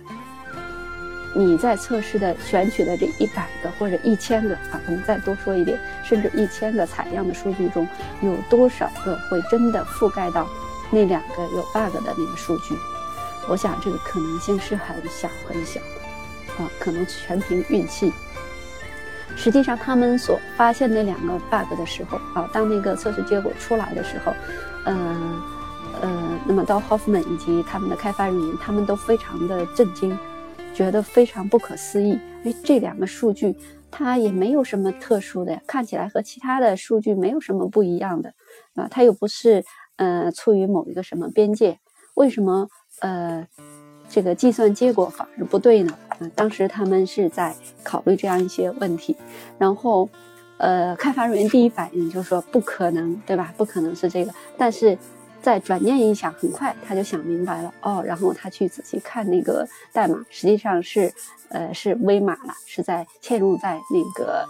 [1.36, 7.88] 你在测试的选取的这一百个或者一千个啊，我们再多说一点，甚至一千个采样的数据中，
[8.22, 10.48] 有多少个会真的覆盖到
[10.92, 12.76] 那两个有 bug 的那个数据？
[13.50, 15.80] 我想这个可能性是很小很小，
[16.60, 18.14] 啊，可能全凭运气。
[19.36, 24.32] 实际上，他们所发现那两个 bug 的时候，啊，当那个测试结果出来的时候。
[24.88, 25.42] 嗯
[26.02, 30.18] 呃，那么到 Hoffman 以及他们的开发人员，他们都非常的震惊，
[30.74, 32.20] 觉得非常不可思议。
[32.44, 33.56] 哎，这两个数据
[33.90, 38.34] 它也没有什么特殊的呀，看起来和其他的数据没有什么不一样的
[38.76, 41.80] 啊，它又不是呃处于某一个什么边界，
[42.14, 42.70] 为什么
[43.00, 43.48] 呃
[44.08, 45.98] 这个计算结果反而不对呢？
[46.10, 49.18] 啊，当时他们是在考虑这样一些问题，
[49.58, 50.08] 然后。
[50.58, 53.54] 呃，开发人员第一反应就是说不可能，对吧？
[53.58, 54.34] 不可能是这个。
[54.58, 54.98] 但是
[55.42, 58.02] 在转念一想，很快他就想明白了哦。
[58.04, 61.14] 然后他去仔细看那个代码，实际上是
[61.50, 64.46] 呃是微码了，是在嵌入在那个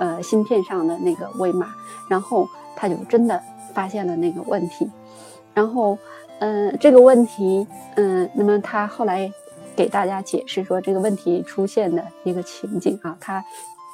[0.00, 1.72] 呃芯片上的那个微码。
[2.10, 3.40] 然后他就真的
[3.72, 4.90] 发现了那个问题。
[5.54, 5.96] 然后
[6.40, 9.30] 嗯，这个问题嗯，那么他后来
[9.76, 13.44] 给大家解释说这个问题出现的一个情景啊，他。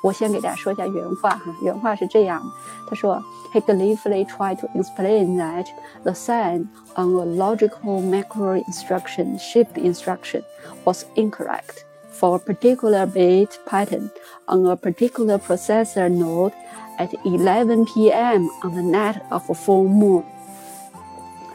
[0.04, 2.46] 我先给大家说一下原话哈，原话是这样的，
[2.90, 5.68] 他说：“He gleefully tried to explain that
[6.04, 10.44] the sign on a logical macro instruction shift instruction
[10.84, 14.10] was incorrect for a particular bit pattern
[14.48, 16.52] on a particular processor node
[16.98, 18.50] at 11 p.m.
[18.62, 20.24] on the night of a full moon。”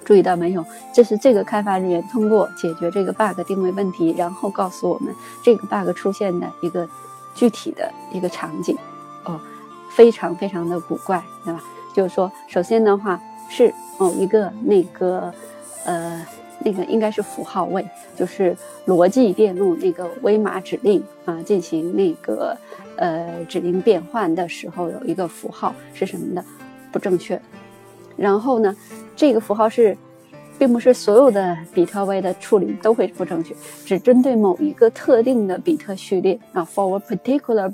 [0.07, 0.65] 注意到没有？
[0.95, 6.89] 这是这个开发人员通过解决这个 bug 定位问题，然后告诉我们这个 bug 出现的一个。
[7.34, 8.78] 具体的一个场景，
[9.26, 9.40] 哦，
[9.90, 11.64] 非常非常的古怪，对吧？
[11.94, 13.20] 就是说，首先的话
[13.50, 15.34] 是某一个那个，
[15.86, 16.26] 呃，
[16.60, 18.56] 那个应该是符号位，就是
[18.88, 22.58] 逻辑电路那个微码指令啊，进行那个
[22.98, 26.44] 呃指令变换的时候，有一个符号是什么的
[26.92, 27.42] 不正确。
[28.16, 28.76] 然后呢，
[29.16, 29.98] 这个符号是。
[30.58, 33.54] 并不是所有的比特位的处理都会不正确，
[33.86, 37.74] 只针对某一个特定的比特序列啊，for a particular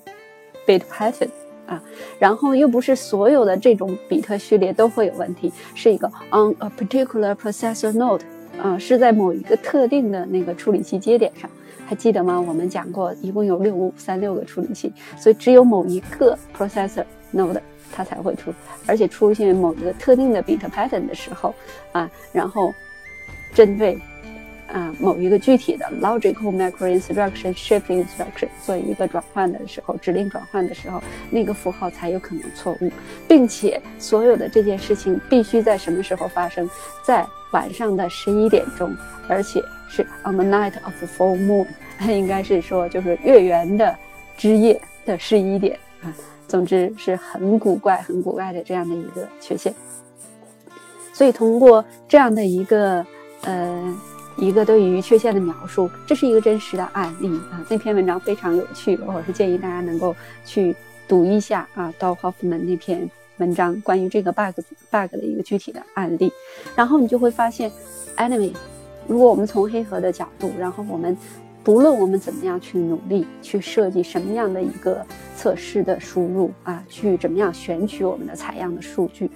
[0.65, 1.29] bit pattern
[1.67, 1.81] 啊，
[2.17, 8.21] 然后又不是所有的这种比特序列都会有问题，是一个 on a particular processor node
[8.61, 11.49] 啊，是在某一个特定的那个处理器节点上，
[11.85, 12.39] 还记得吗？
[12.39, 17.61] 我们讲过，一共有六五三六个处理器，所以只有某一个 processor node。
[17.91, 18.53] 它才会出，
[18.85, 21.53] 而且出现某一个特定的 bit pattern 的时候，
[21.91, 22.71] 啊，然后
[23.51, 23.99] 针对
[24.71, 32.91] 啊某一个具体的 logical macro instruction shift instruction 做一个转换的时候，指令转换的时候，那个符号才有可能错误，
[33.27, 36.69] 并且所有的这件事情必须在什么时候发生？
[37.03, 38.95] 在晚上的十一点钟，
[39.27, 41.65] 而且是 on the night of the full moon，
[42.07, 43.97] 应该是说就是月圆的
[44.37, 46.13] 之夜的十一点啊。
[46.49, 49.71] 总之是很古怪、很古怪的这样的一个缺陷，
[51.13, 53.05] 所以通过这样的一个
[53.43, 53.97] 呃
[54.35, 57.63] 一个对于缺陷的描述，这是一个真实的案例啊。
[57.69, 60.75] 那篇文章非常有趣，我是建议大家能够去
[61.07, 61.93] 读一下啊。
[61.99, 63.07] 到 Hoffman 那篇
[63.38, 64.59] 文章关于这个 bug
[64.89, 66.33] bug 的一个具体的案例，
[66.75, 67.71] 然后你就会发现
[68.17, 68.51] ，anyway，
[69.07, 71.15] 如果我们从黑盒的角度，然后我们。
[71.69, 75.05] 不论我们怎么样去努力，去设计什么样的一个
[75.38, 79.29] 测试的输入啊，去怎么样选取我们的采样的数据，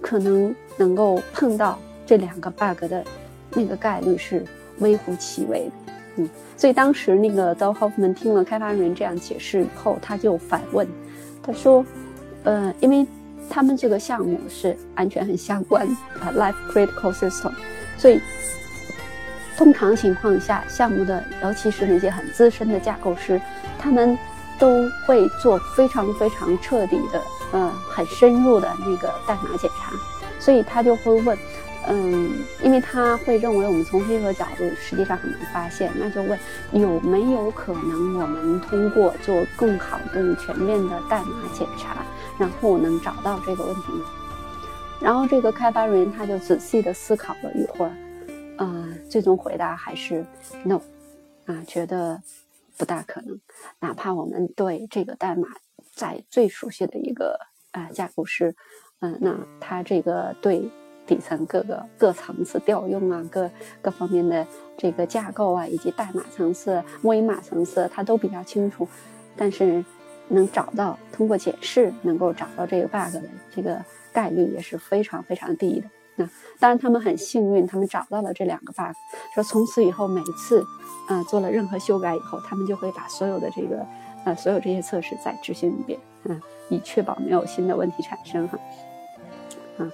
[0.00, 3.04] 可能能够碰到这两个 bug 的
[3.52, 4.44] 那个概率是
[4.80, 5.72] 微乎其微的。
[6.16, 10.84] 嗯，所以当时那个 d o Hoffman 听了开发人员这样解释以后，他就反问，
[11.40, 11.86] 他说
[12.42, 13.06] ：“呃，因为
[13.48, 15.86] 他们这个项目是安全很相关
[16.18, 17.52] 啊，life critical system，
[17.96, 18.20] 所以。”
[19.56, 23.40] 通常情况下，项目的尤其是那些很资深的架构师，
[23.78, 24.16] 他们
[24.58, 27.22] 都会做非常非常彻底的，
[27.52, 29.92] 嗯，很深入的那个代码检查。
[30.38, 31.38] 所以他就会问，
[31.86, 32.30] 嗯，
[32.62, 36.38] 因为他会认为我们从黑盒角度实际上很难发现，那就问
[36.72, 42.04] 有没有可能我们通过做更好、更全面的代码检查，
[42.38, 44.04] 然后能找到这个问题呢？
[44.98, 47.92] 然后这个开发人员他就仔细的思考了一会儿。
[48.62, 50.24] 啊，最终回答还是
[50.64, 50.80] no，
[51.46, 52.22] 啊，觉得
[52.78, 53.40] 不大可能。
[53.80, 55.48] 哪怕我们对这个代码
[55.92, 57.36] 在最熟悉的一个
[57.72, 58.54] 啊架构师，
[59.00, 60.70] 嗯，那他这个对
[61.08, 63.50] 底层各个各层次调用啊，各
[63.80, 64.46] 各方面的
[64.78, 68.86] 这个架构啊，以及代码层次、模型码层次，他都比较清楚，
[69.36, 69.84] 但是
[70.28, 75.90] 能找到通过解释能够找到这个 bug 的这个概率也是非常非常低的。
[76.16, 78.94] 那当然，他们很幸运，他们找到了这两个 bug。
[79.34, 80.64] 说从此以后，每次，
[81.08, 83.86] 呃，做了任何修改以后，他们就会把所有的这个，
[84.24, 88.58] 呃，所有这些测试再执行一遍，嗯，以确保没有新的问题产生哈。
[89.78, 89.90] 啊，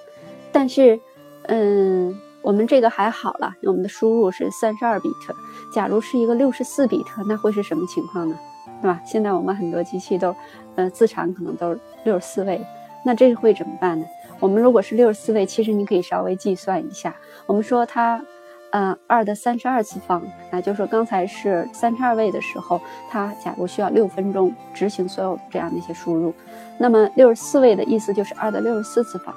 [0.50, 0.98] 但是，
[1.44, 5.34] 嗯，我们这个还好了，我们的输入是三十二比特。
[5.72, 8.36] 假如是一个六十四比特，那会是什么情况呢？
[8.82, 9.00] 对吧？
[9.04, 10.34] 现在我们很多机器都，
[10.74, 12.60] 呃，自产可能都是六十四位，
[13.04, 14.06] 那这会怎么办呢？
[14.40, 17.14] 我们如果是六十四位，其实你可以稍微计算一下。
[17.46, 18.22] 我们说它，
[18.70, 20.22] 呃，二的三十二次方，
[20.52, 22.80] 那就是说刚才是三十二位的时候，
[23.10, 26.32] 它假如需要六分钟执行所有这样的一些输入，
[26.78, 29.34] 那么六十四位的意思就是二的六十四次方，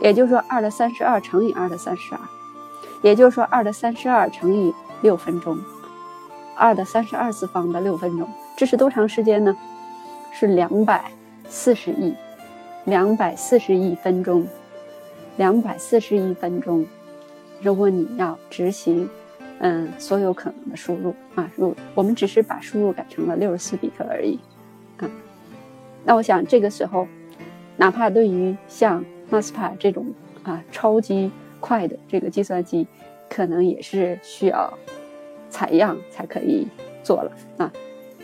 [0.00, 2.20] 也就是说二的三十二乘以二的三十二，
[3.02, 5.56] 也就是说二的三十二乘以六分钟，
[6.56, 9.56] 二的三十二次方的六分钟，这是多长时间呢？
[10.32, 11.10] 是两百
[11.48, 12.14] 四十亿。
[12.86, 14.46] 两百四十亿分钟，
[15.36, 16.86] 两百四十亿分钟。
[17.60, 19.08] 如果你要执行，
[19.58, 24.38] 嗯，所有可能的输入啊，入我们只是把输入改成了六十四比特而已，
[24.98, 25.10] 啊。
[26.04, 27.08] 那我想这个时候，
[27.76, 30.06] 哪怕对于像 Maspa 这种
[30.44, 32.86] 啊超级快的这个计算机，
[33.28, 34.72] 可能也是需要
[35.50, 36.68] 采样才可以
[37.02, 37.72] 做了啊。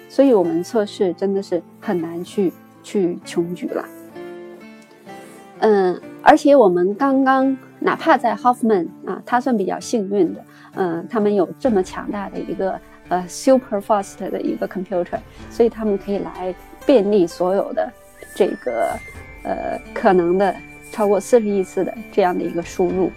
[0.09, 2.53] 所以我们测试真的是很难去
[2.85, 3.85] 去穷举了。
[5.65, 10.45] 嗯，而且我们刚刚哪怕在 Hoffman 啊，他算比较幸运的，
[10.75, 12.77] 嗯，他们有这么强大的一个
[13.09, 16.53] 呃 super fast 的一个 computer，所以他们可以来
[16.85, 17.89] 便利所有的
[18.35, 18.99] 这个
[19.45, 20.53] 呃可能的
[20.91, 23.13] 超过四十亿次的这样的一个输入，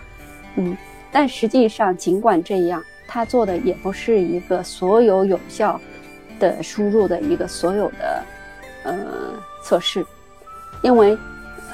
[0.58, 0.78] 嗯，
[1.12, 5.82] 但实际上尽管这样，他做的也不是一个所有有效
[6.39, 8.24] 的输入的一个所有的
[8.84, 8.96] 呃
[9.64, 10.06] 测试，
[10.84, 11.18] 因为。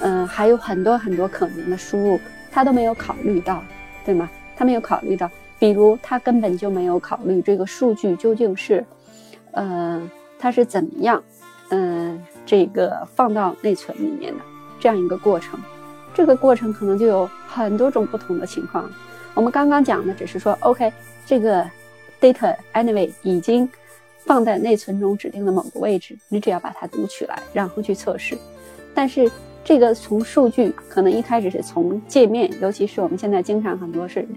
[0.03, 2.19] 嗯，还有很多很多可能的输入，
[2.51, 3.63] 他都没有考虑到，
[4.03, 4.29] 对吗？
[4.57, 5.29] 他没有考虑到，
[5.59, 8.83] 比如他根本就没有考虑这个数据究竟是，
[9.51, 10.01] 呃，
[10.39, 11.23] 它是怎么样，
[11.69, 14.39] 嗯，这个放到内存里面的
[14.79, 15.59] 这样一个过程，
[16.13, 18.89] 这个过程可能就有很多种不同的情况。
[19.35, 20.91] 我们刚刚讲的只是说，OK，
[21.27, 21.63] 这个
[22.19, 23.69] data anyway 已经
[24.25, 28.35] 放在内存中指定的某个位置，你只要把它读取来，然后去测试，
[28.95, 29.31] 但是。
[29.63, 34.27] 这个从数据可能一开始是从界面，尤其是我们现在经常很多是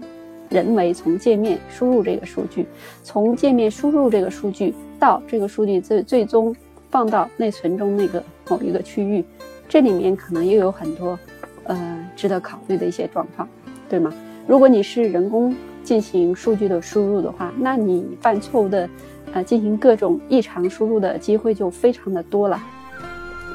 [0.49, 2.65] 人为从界面输入这个数据，
[3.03, 6.55] 从界面输入这个数据到这个数据最最终
[6.91, 9.25] 放到内存中那个某一个区域，
[9.67, 11.17] 这里面可能又有很多
[11.63, 13.49] 呃值得考虑的一些状况，
[13.89, 14.13] 对吗？
[14.47, 15.53] 如果你是人工
[15.83, 18.87] 进行数据的输入的话，那你犯错误的
[19.33, 22.55] 呃进行各种异常输入的机会就非常的多了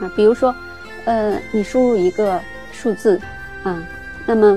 [0.00, 0.52] 啊，比如说。
[1.10, 2.40] 呃，你输入一个
[2.70, 3.20] 数字，
[3.64, 3.82] 啊，
[4.24, 4.56] 那么，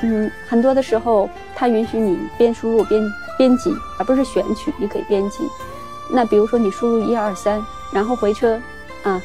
[0.00, 3.00] 嗯，很多的时候，它允许你边输入边
[3.38, 5.48] 编辑，而不是选取，你可以编辑。
[6.10, 8.60] 那比如说你输入一二三，然后回车，
[9.04, 9.22] 啊，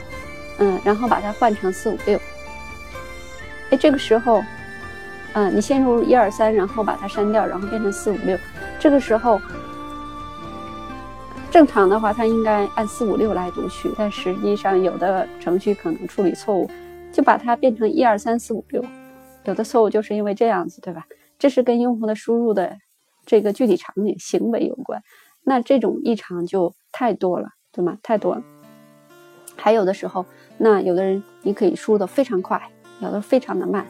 [0.59, 2.19] 嗯，然后把它换成四五六。
[3.71, 4.43] 哎，这个时候，
[5.33, 8.37] 啊，你先入一二三，然后把它删掉，然后变成四五六，
[8.79, 9.41] 这个时候。
[11.49, 16.69] 正常的话，它应该按四五六来读取，但实际上有的程序可能处理错误，
[17.11, 18.83] 就把它变成一二三四五六。
[19.45, 21.07] 有的错误就是因为这样子，对吧？
[21.39, 22.77] 这是跟用户的输入的
[23.25, 25.01] 这个具体场景行为有关。
[25.43, 27.97] 那这种异常就太多了，对吗？
[28.03, 28.43] 太多了。
[29.55, 30.25] 还有的时候，
[30.59, 32.61] 那有的人你可以输的非常快，
[32.99, 33.87] 有的非常的慢。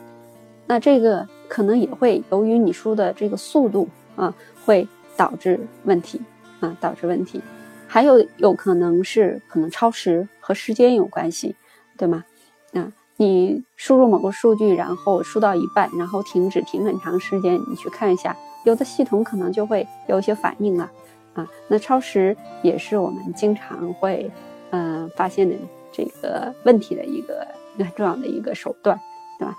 [0.68, 4.34] 那这个可能也会由于你输的这个速度啊，
[4.64, 4.88] 会
[5.18, 6.22] 导致问题
[6.60, 7.41] 啊，导致问题。
[7.89, 11.55] 还有有可能是可能超时和时间有关系，
[11.97, 12.26] 对吗？
[12.74, 18.36] 啊，你输入某个数据，然后输到一半，然后停止，停很长时间，你去看一下，
[18.66, 20.91] 有的系统可能就会有一些反应了，
[21.34, 24.30] 啊，那超时也是我们经常会
[24.72, 25.55] 嗯发现的
[25.93, 27.47] 这个问题的一个
[27.78, 28.99] 很重要的一个手段，
[29.39, 29.55] 对吧？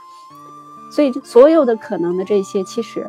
[0.92, 3.06] 所以所有的可能的这些，其实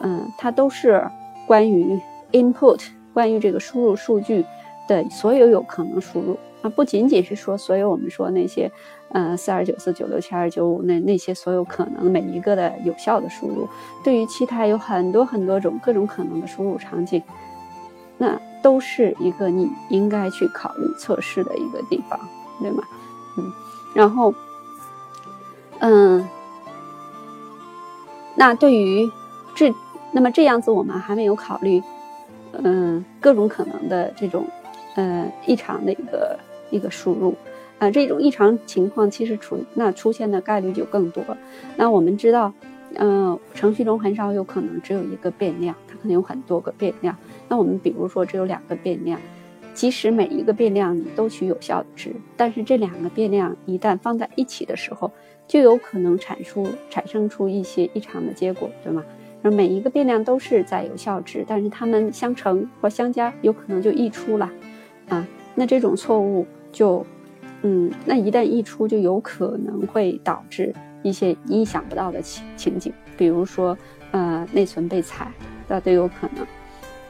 [0.00, 1.06] 嗯，它都是
[1.46, 2.00] 关于
[2.32, 2.80] input。
[3.14, 4.44] 关于这个输入数据
[4.86, 8.70] 的所有有可能输入啊，不仅仅是说所有我们说那些，
[9.10, 13.68] 呃，四二九四九六七二九五那那些所有可能每一个的有效的输入，
[14.02, 17.22] 对于其他有很多很多种各种可能的输入场景，
[18.18, 22.18] 那都是一个你应该去考虑测试的一个地方，
[22.60, 22.82] 对吗？
[23.36, 23.52] 嗯，
[23.94, 24.34] 然后，
[25.80, 26.26] 嗯，
[28.34, 29.10] 那对于
[29.54, 29.74] 这，
[30.12, 31.82] 那么这样子我们还没有考虑，
[32.62, 34.44] 嗯，各种可能的这种。
[34.96, 36.38] 呃，异常的一个
[36.70, 37.34] 一个输入，
[37.80, 41.24] 啊，这种异常情况其实出那出现的概率就更多。
[41.74, 42.52] 那我们知道，
[42.94, 47.16] 嗯，程序中很少有可能只有一个变量，它可能有很多个变量。
[47.48, 49.18] 那我们比如说只有两个变量，
[49.74, 55.10] 即使每一个变量你都取有效值，但是这两个变量一旦放在一起的时候，
[55.48, 59.02] 就有可能产出产生出一些异常的结果，对吗？
[59.44, 64.50] 而每一个变量都是在有效值，但是它们相乘或相加，有可能就溢出了。
[65.08, 65.24] 啊，
[65.54, 67.04] 那这种错误就，
[67.60, 73.76] 嗯，那一旦溢出，就有可能会导致一些意想不到的情情景，比如说，
[74.12, 75.30] 呃，内存被踩，
[75.68, 76.46] 那都有可能。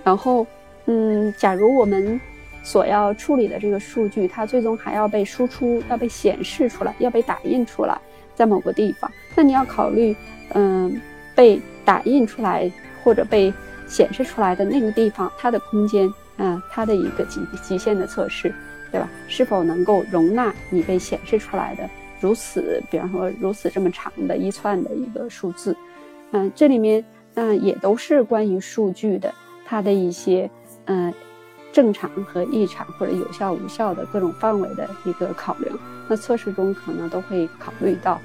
[0.03, 0.45] 然后，
[0.87, 2.21] 嗯，假如我们
[2.65, 7.97] 所要处理的这个数据，它最终还要被输出，要被显示出来，要被打印出来，
[8.35, 10.17] 在某个地方，那你要考虑，
[10.55, 11.01] 嗯，
[11.37, 12.71] 被打印出来
[13.03, 13.53] 或者被
[13.87, 16.13] 显示出来的那个地方，它的空间。
[16.37, 18.53] 嗯，它的一个极极限的测试，
[18.91, 19.09] 对吧？
[19.29, 21.89] 是否能够容纳你被显示出来的
[22.21, 25.77] 如此，比方说如此这么长的一串的一个数字？
[26.33, 27.05] 嗯，这里面
[27.35, 29.33] 嗯也都是关于数据的，
[29.65, 30.51] 它的一些
[30.87, 31.15] 嗯
[31.73, 35.79] 正常和异常或者有效无效的各种范围的一个考量。
[36.09, 38.21] 那测试中可能都会考虑到。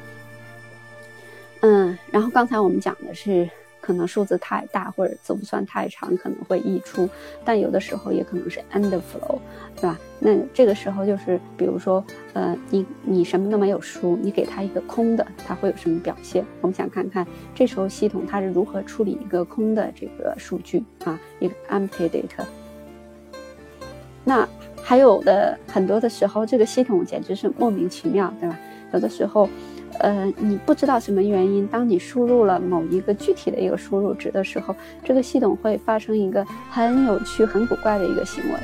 [1.62, 3.49] 嗯，然后刚才我们讲的是。
[3.82, 7.10] 可能数字太大或者字不算太长，可能会溢出，
[7.45, 9.39] 但有的时候也可能是 end flow，
[9.74, 9.97] 对吧？
[10.20, 12.03] 那这个时候就是，比如说，
[12.34, 16.45] 呃，你你什么都没有输，你给它一个空的，它会有什么表现？
[16.62, 22.43] 我们想看看这时候系统它是如何处理一个空的这个数据啊，一个 empty data。
[24.26, 24.47] 那
[24.84, 28.60] 还有的很多的时候，这个系统简直是莫名其妙，对吧？
[28.91, 29.49] 有的时候。
[29.97, 38.59] 呃，你不知道什么原因，当你输入了某一个具体的一个输入值的时候，这个系统会发生一个很有趣、很古怪的一个行为。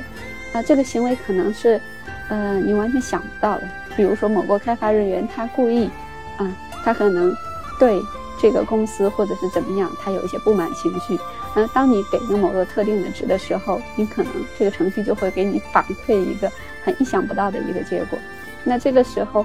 [0.52, 1.80] 啊，这个行为可能是，
[2.28, 3.68] 呃，你完全想不到的。
[3.96, 5.90] 比如说，某个开发人员他故意，
[6.38, 7.34] 啊，他可能
[7.78, 8.00] 对
[8.40, 11.18] 这个公司或者是怎么样，他有一些不满情绪。
[11.54, 16.50] 那当你给了某个特定的值的时候，你可能这个程序就会给你反馈一个
[16.84, 18.18] 很意想不到的一个结果。
[18.64, 19.44] 那这个时候。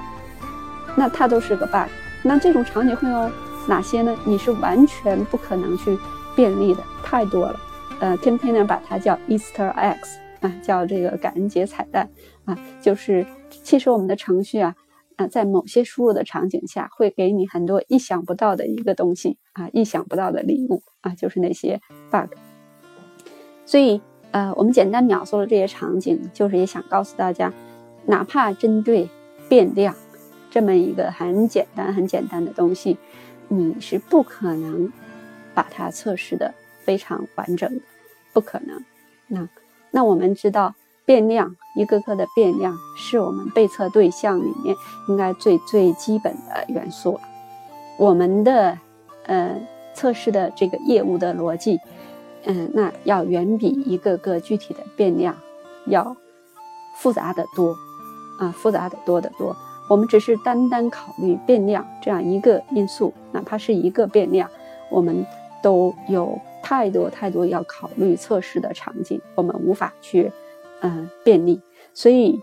[0.96, 1.89] 那它都是个 bug，
[2.24, 3.32] 那这种场景会有
[3.68, 4.16] 哪些呢？
[4.26, 5.98] 你是完全不可能去
[6.36, 7.60] 便利的，太多了。
[8.00, 12.10] 呃，Container 把它叫 Easter eggs 啊，叫这个感恩节彩蛋
[12.46, 13.26] 啊，就是
[13.64, 14.76] 其实我们的程序啊，
[15.18, 21.80] 啊，在某些输入的场景下会给你很多意想不到的一个东西啊，意想不到的礼物啊，就是那些
[22.10, 22.34] bug。
[23.66, 27.54] 所以呃，我们简单描述了这些场景，就是也想告诉大家，
[28.08, 29.08] 哪怕针对
[29.48, 29.94] 变量。
[30.52, 32.97] 这么一个很简单、很简单的东西，
[33.47, 34.91] 你是不可能
[35.56, 37.82] 把它测试的非常完整的，
[38.34, 38.84] 不可能。
[39.28, 39.47] 那
[39.89, 40.76] 那我们知道，
[41.06, 44.76] 变量一个个的变量是我们被测对象里面
[45.08, 47.22] 应该最最基本的元素了。
[47.97, 48.78] 我们的
[49.26, 49.56] 呃
[49.95, 51.80] 测试的这个业务的逻辑，
[52.43, 55.38] 嗯，那要远比一个个具体的变量
[55.86, 56.16] 要
[56.97, 57.76] 复杂的多
[58.39, 59.56] 啊，复杂的多得多。
[59.88, 64.49] 我们只是单单考虑变量这样一个因素，哪怕是一个变量，
[64.89, 65.25] 我们
[65.61, 70.32] 都有太多太多要考虑测试的场景，我们无法去，
[70.79, 71.59] 嗯，便利，
[71.93, 72.39] 所以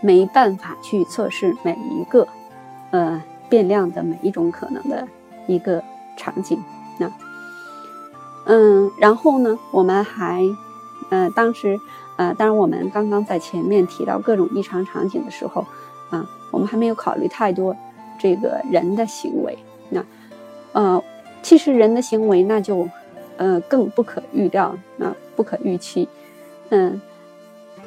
[0.00, 2.28] 没办法去测试每一个，
[2.92, 5.08] 呃，变量的每一种可能的
[5.48, 5.82] 一个
[6.16, 6.62] 场景。
[7.00, 7.10] 那，
[8.46, 10.44] 嗯，然后呢，我们还，
[11.10, 11.76] 呃，当时，
[12.18, 15.66] 呃，当然我们刚刚在前面提到各种异常场景的时候。
[16.14, 17.76] 啊，我们还没有考虑太多
[18.18, 19.58] 这个人的行为。
[19.90, 20.04] 那，
[20.72, 21.02] 呃，
[21.42, 22.88] 其实人的行为那就，
[23.36, 26.08] 呃，更不可预料，啊，不可预期。
[26.70, 27.00] 嗯，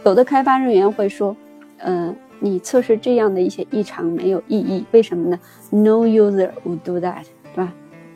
[0.03, 1.35] 有的开发人员会说，
[1.77, 7.23] 嗯，你测试这样的一些异常没有意义，为什么呢？No user would do that，
[7.55, 7.73] 对吧？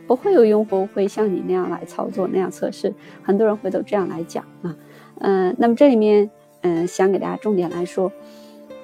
[0.08, 2.94] 不会有用户会像你那样来操作那样测试。
[3.24, 4.76] 很多人会都这样来讲啊，
[5.20, 6.30] 嗯，那么这里面，
[6.62, 8.12] 嗯，想给大家重点来说。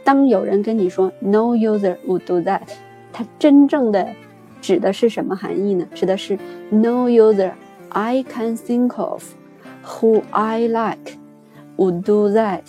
[0.07, 2.61] 当有人跟你说 “No user would do that”，
[3.11, 4.07] 它真正的
[4.61, 5.85] 指的是什么含义呢？
[5.93, 6.39] 指的是
[6.69, 7.51] “No user
[7.89, 9.21] I can think of
[9.83, 11.17] who I like
[11.75, 12.61] would do that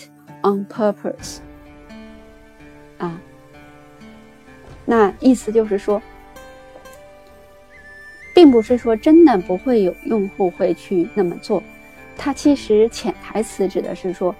[0.43, 1.37] on purpose”。
[2.99, 3.21] 啊，
[4.85, 6.03] 那意思就是说，
[8.35, 11.63] 并不是说真的不会有用户会去那么做，
[12.17, 14.35] 它其实潜台词指的是说，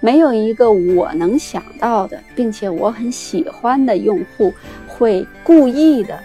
[0.00, 4.52] 没有一个我能想到的，并且我很喜欢的用户
[4.86, 6.18] 会故意的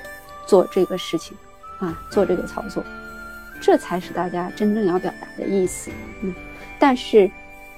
[0.45, 1.35] 做这个事情
[1.79, 2.83] 啊，做这个操作。
[3.59, 5.89] 这才是大家真正要表达的意思，
[6.21, 6.33] 嗯，
[6.77, 7.31] 但是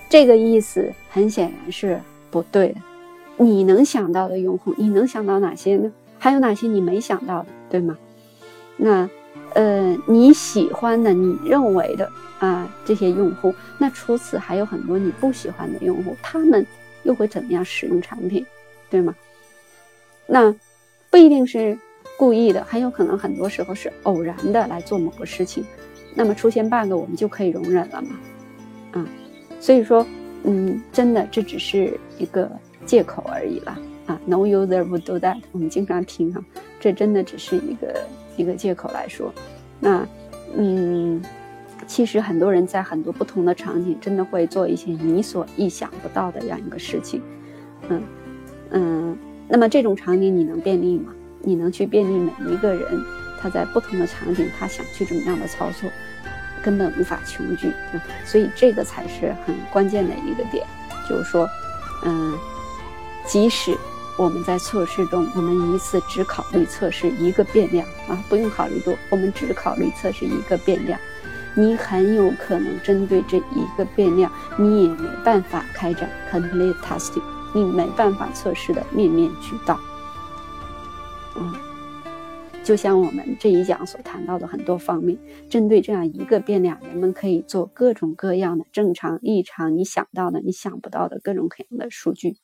[0.09, 2.81] 这个意思很显然是不对的。
[3.37, 5.91] 你能想到的用户，你能想到哪些呢？
[6.17, 7.97] 还有哪些你没想到的，对吗？
[8.77, 9.09] 那，
[9.55, 16.65] 呃，你喜欢的、你认为的啊这些用户，那除此还有很多你不喜欢的用户，他们
[17.03, 18.45] 又会怎么样使用产品，
[18.89, 19.15] 对吗？
[20.27, 20.55] 那
[21.09, 21.77] 不一定是。
[22.17, 25.65] 故意的，很有可能很多时候是偶然的来做某个事情，
[26.13, 28.09] 那么出现 bug 我们就可以容忍了嘛？
[28.93, 29.05] 啊，
[29.59, 30.05] 所以说，
[30.43, 32.49] 嗯，真的这只是一个
[32.85, 34.17] 借口而已了啊。
[34.25, 36.41] No user would do that，我们经常听哈，
[36.79, 39.33] 这真的只是一个一个借口来说。
[39.79, 40.07] 那，
[40.55, 41.21] 嗯，
[41.85, 47.21] 其实很多人在很多不同的场景，真的会做一些你所意想不到的这样一个事情。
[47.89, 48.01] 嗯
[48.71, 49.17] 嗯，
[49.47, 51.13] 那么这种场景你能便利吗？
[51.41, 52.83] 你能去便利每一个人，
[53.39, 55.87] 他在不同的场景，他想去怎么样的操作，
[56.63, 57.71] 根本无法穷举。
[58.25, 60.65] 所以这个才是很关键的一个点，
[61.07, 61.47] 就是说，
[62.03, 62.35] 嗯，
[63.27, 63.77] 即使
[64.17, 70.97] 我们在测试中，我们一次只考虑测试一个变量啊，不用考虑多，我们只考虑测试一个变量，
[71.53, 77.21] 你很有可能针对这一个变量，你也没办法开展 complete testing，
[77.53, 79.77] 你没办法测试的面面俱到。
[81.35, 81.53] 嗯，
[82.63, 92.37] 就像我们这一讲所谈到的很多方面，针对这样一个变量，人们可以做各种各样的正常、异常，你想到的、你想不到的各种各样的数据。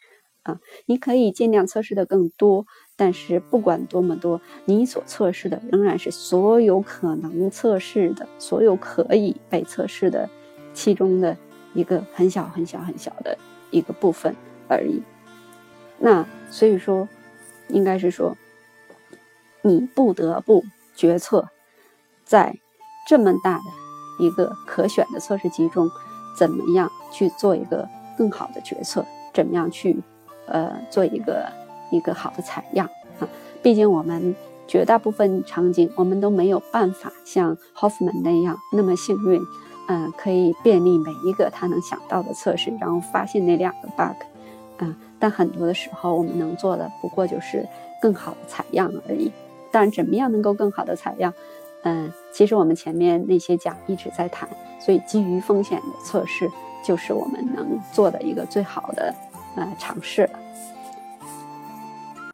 [0.43, 2.65] 啊，你可以尽量测试的更多，
[2.95, 10.29] 但是不管多么多，你所测试的仍然是所有可能测试的、所有可以被测试的
[10.73, 11.37] 其中的
[11.73, 13.37] 一个很小、很小、很小的
[13.69, 14.35] 一个部分
[14.67, 15.01] 而已。
[15.99, 17.07] 那所以说，
[17.69, 18.35] 应该是说。
[19.63, 20.63] 你不得不
[20.95, 21.47] 决策，
[22.25, 22.57] 在
[23.07, 25.87] 这么大的一个可选的测试集中，
[26.35, 27.87] 怎么样去做一个
[28.17, 29.05] 更好的决策？
[29.35, 30.01] 怎么样去
[30.51, 31.45] 呃做一个
[31.91, 32.87] 一个好的采样
[33.19, 33.27] 啊？
[33.63, 34.35] 毕竟我们
[34.67, 39.41] 绝大部分场景，我们都没有办法像 Hoffman 那样那么幸运，
[39.87, 47.67] 嗯，可以便利每一个他能想到的测试，然后发现那两个 bug，啊，但很多的时候我们能做的不过就是
[48.01, 49.31] 更好的采样而已。
[49.71, 51.33] 但怎么样能够更好的采样？
[51.83, 54.47] 嗯，其实我们前面那些讲一直在谈，
[54.79, 56.49] 所以基于风险的测试
[56.83, 59.13] 就是我们能做的一个最好的
[59.55, 60.29] 呃尝试。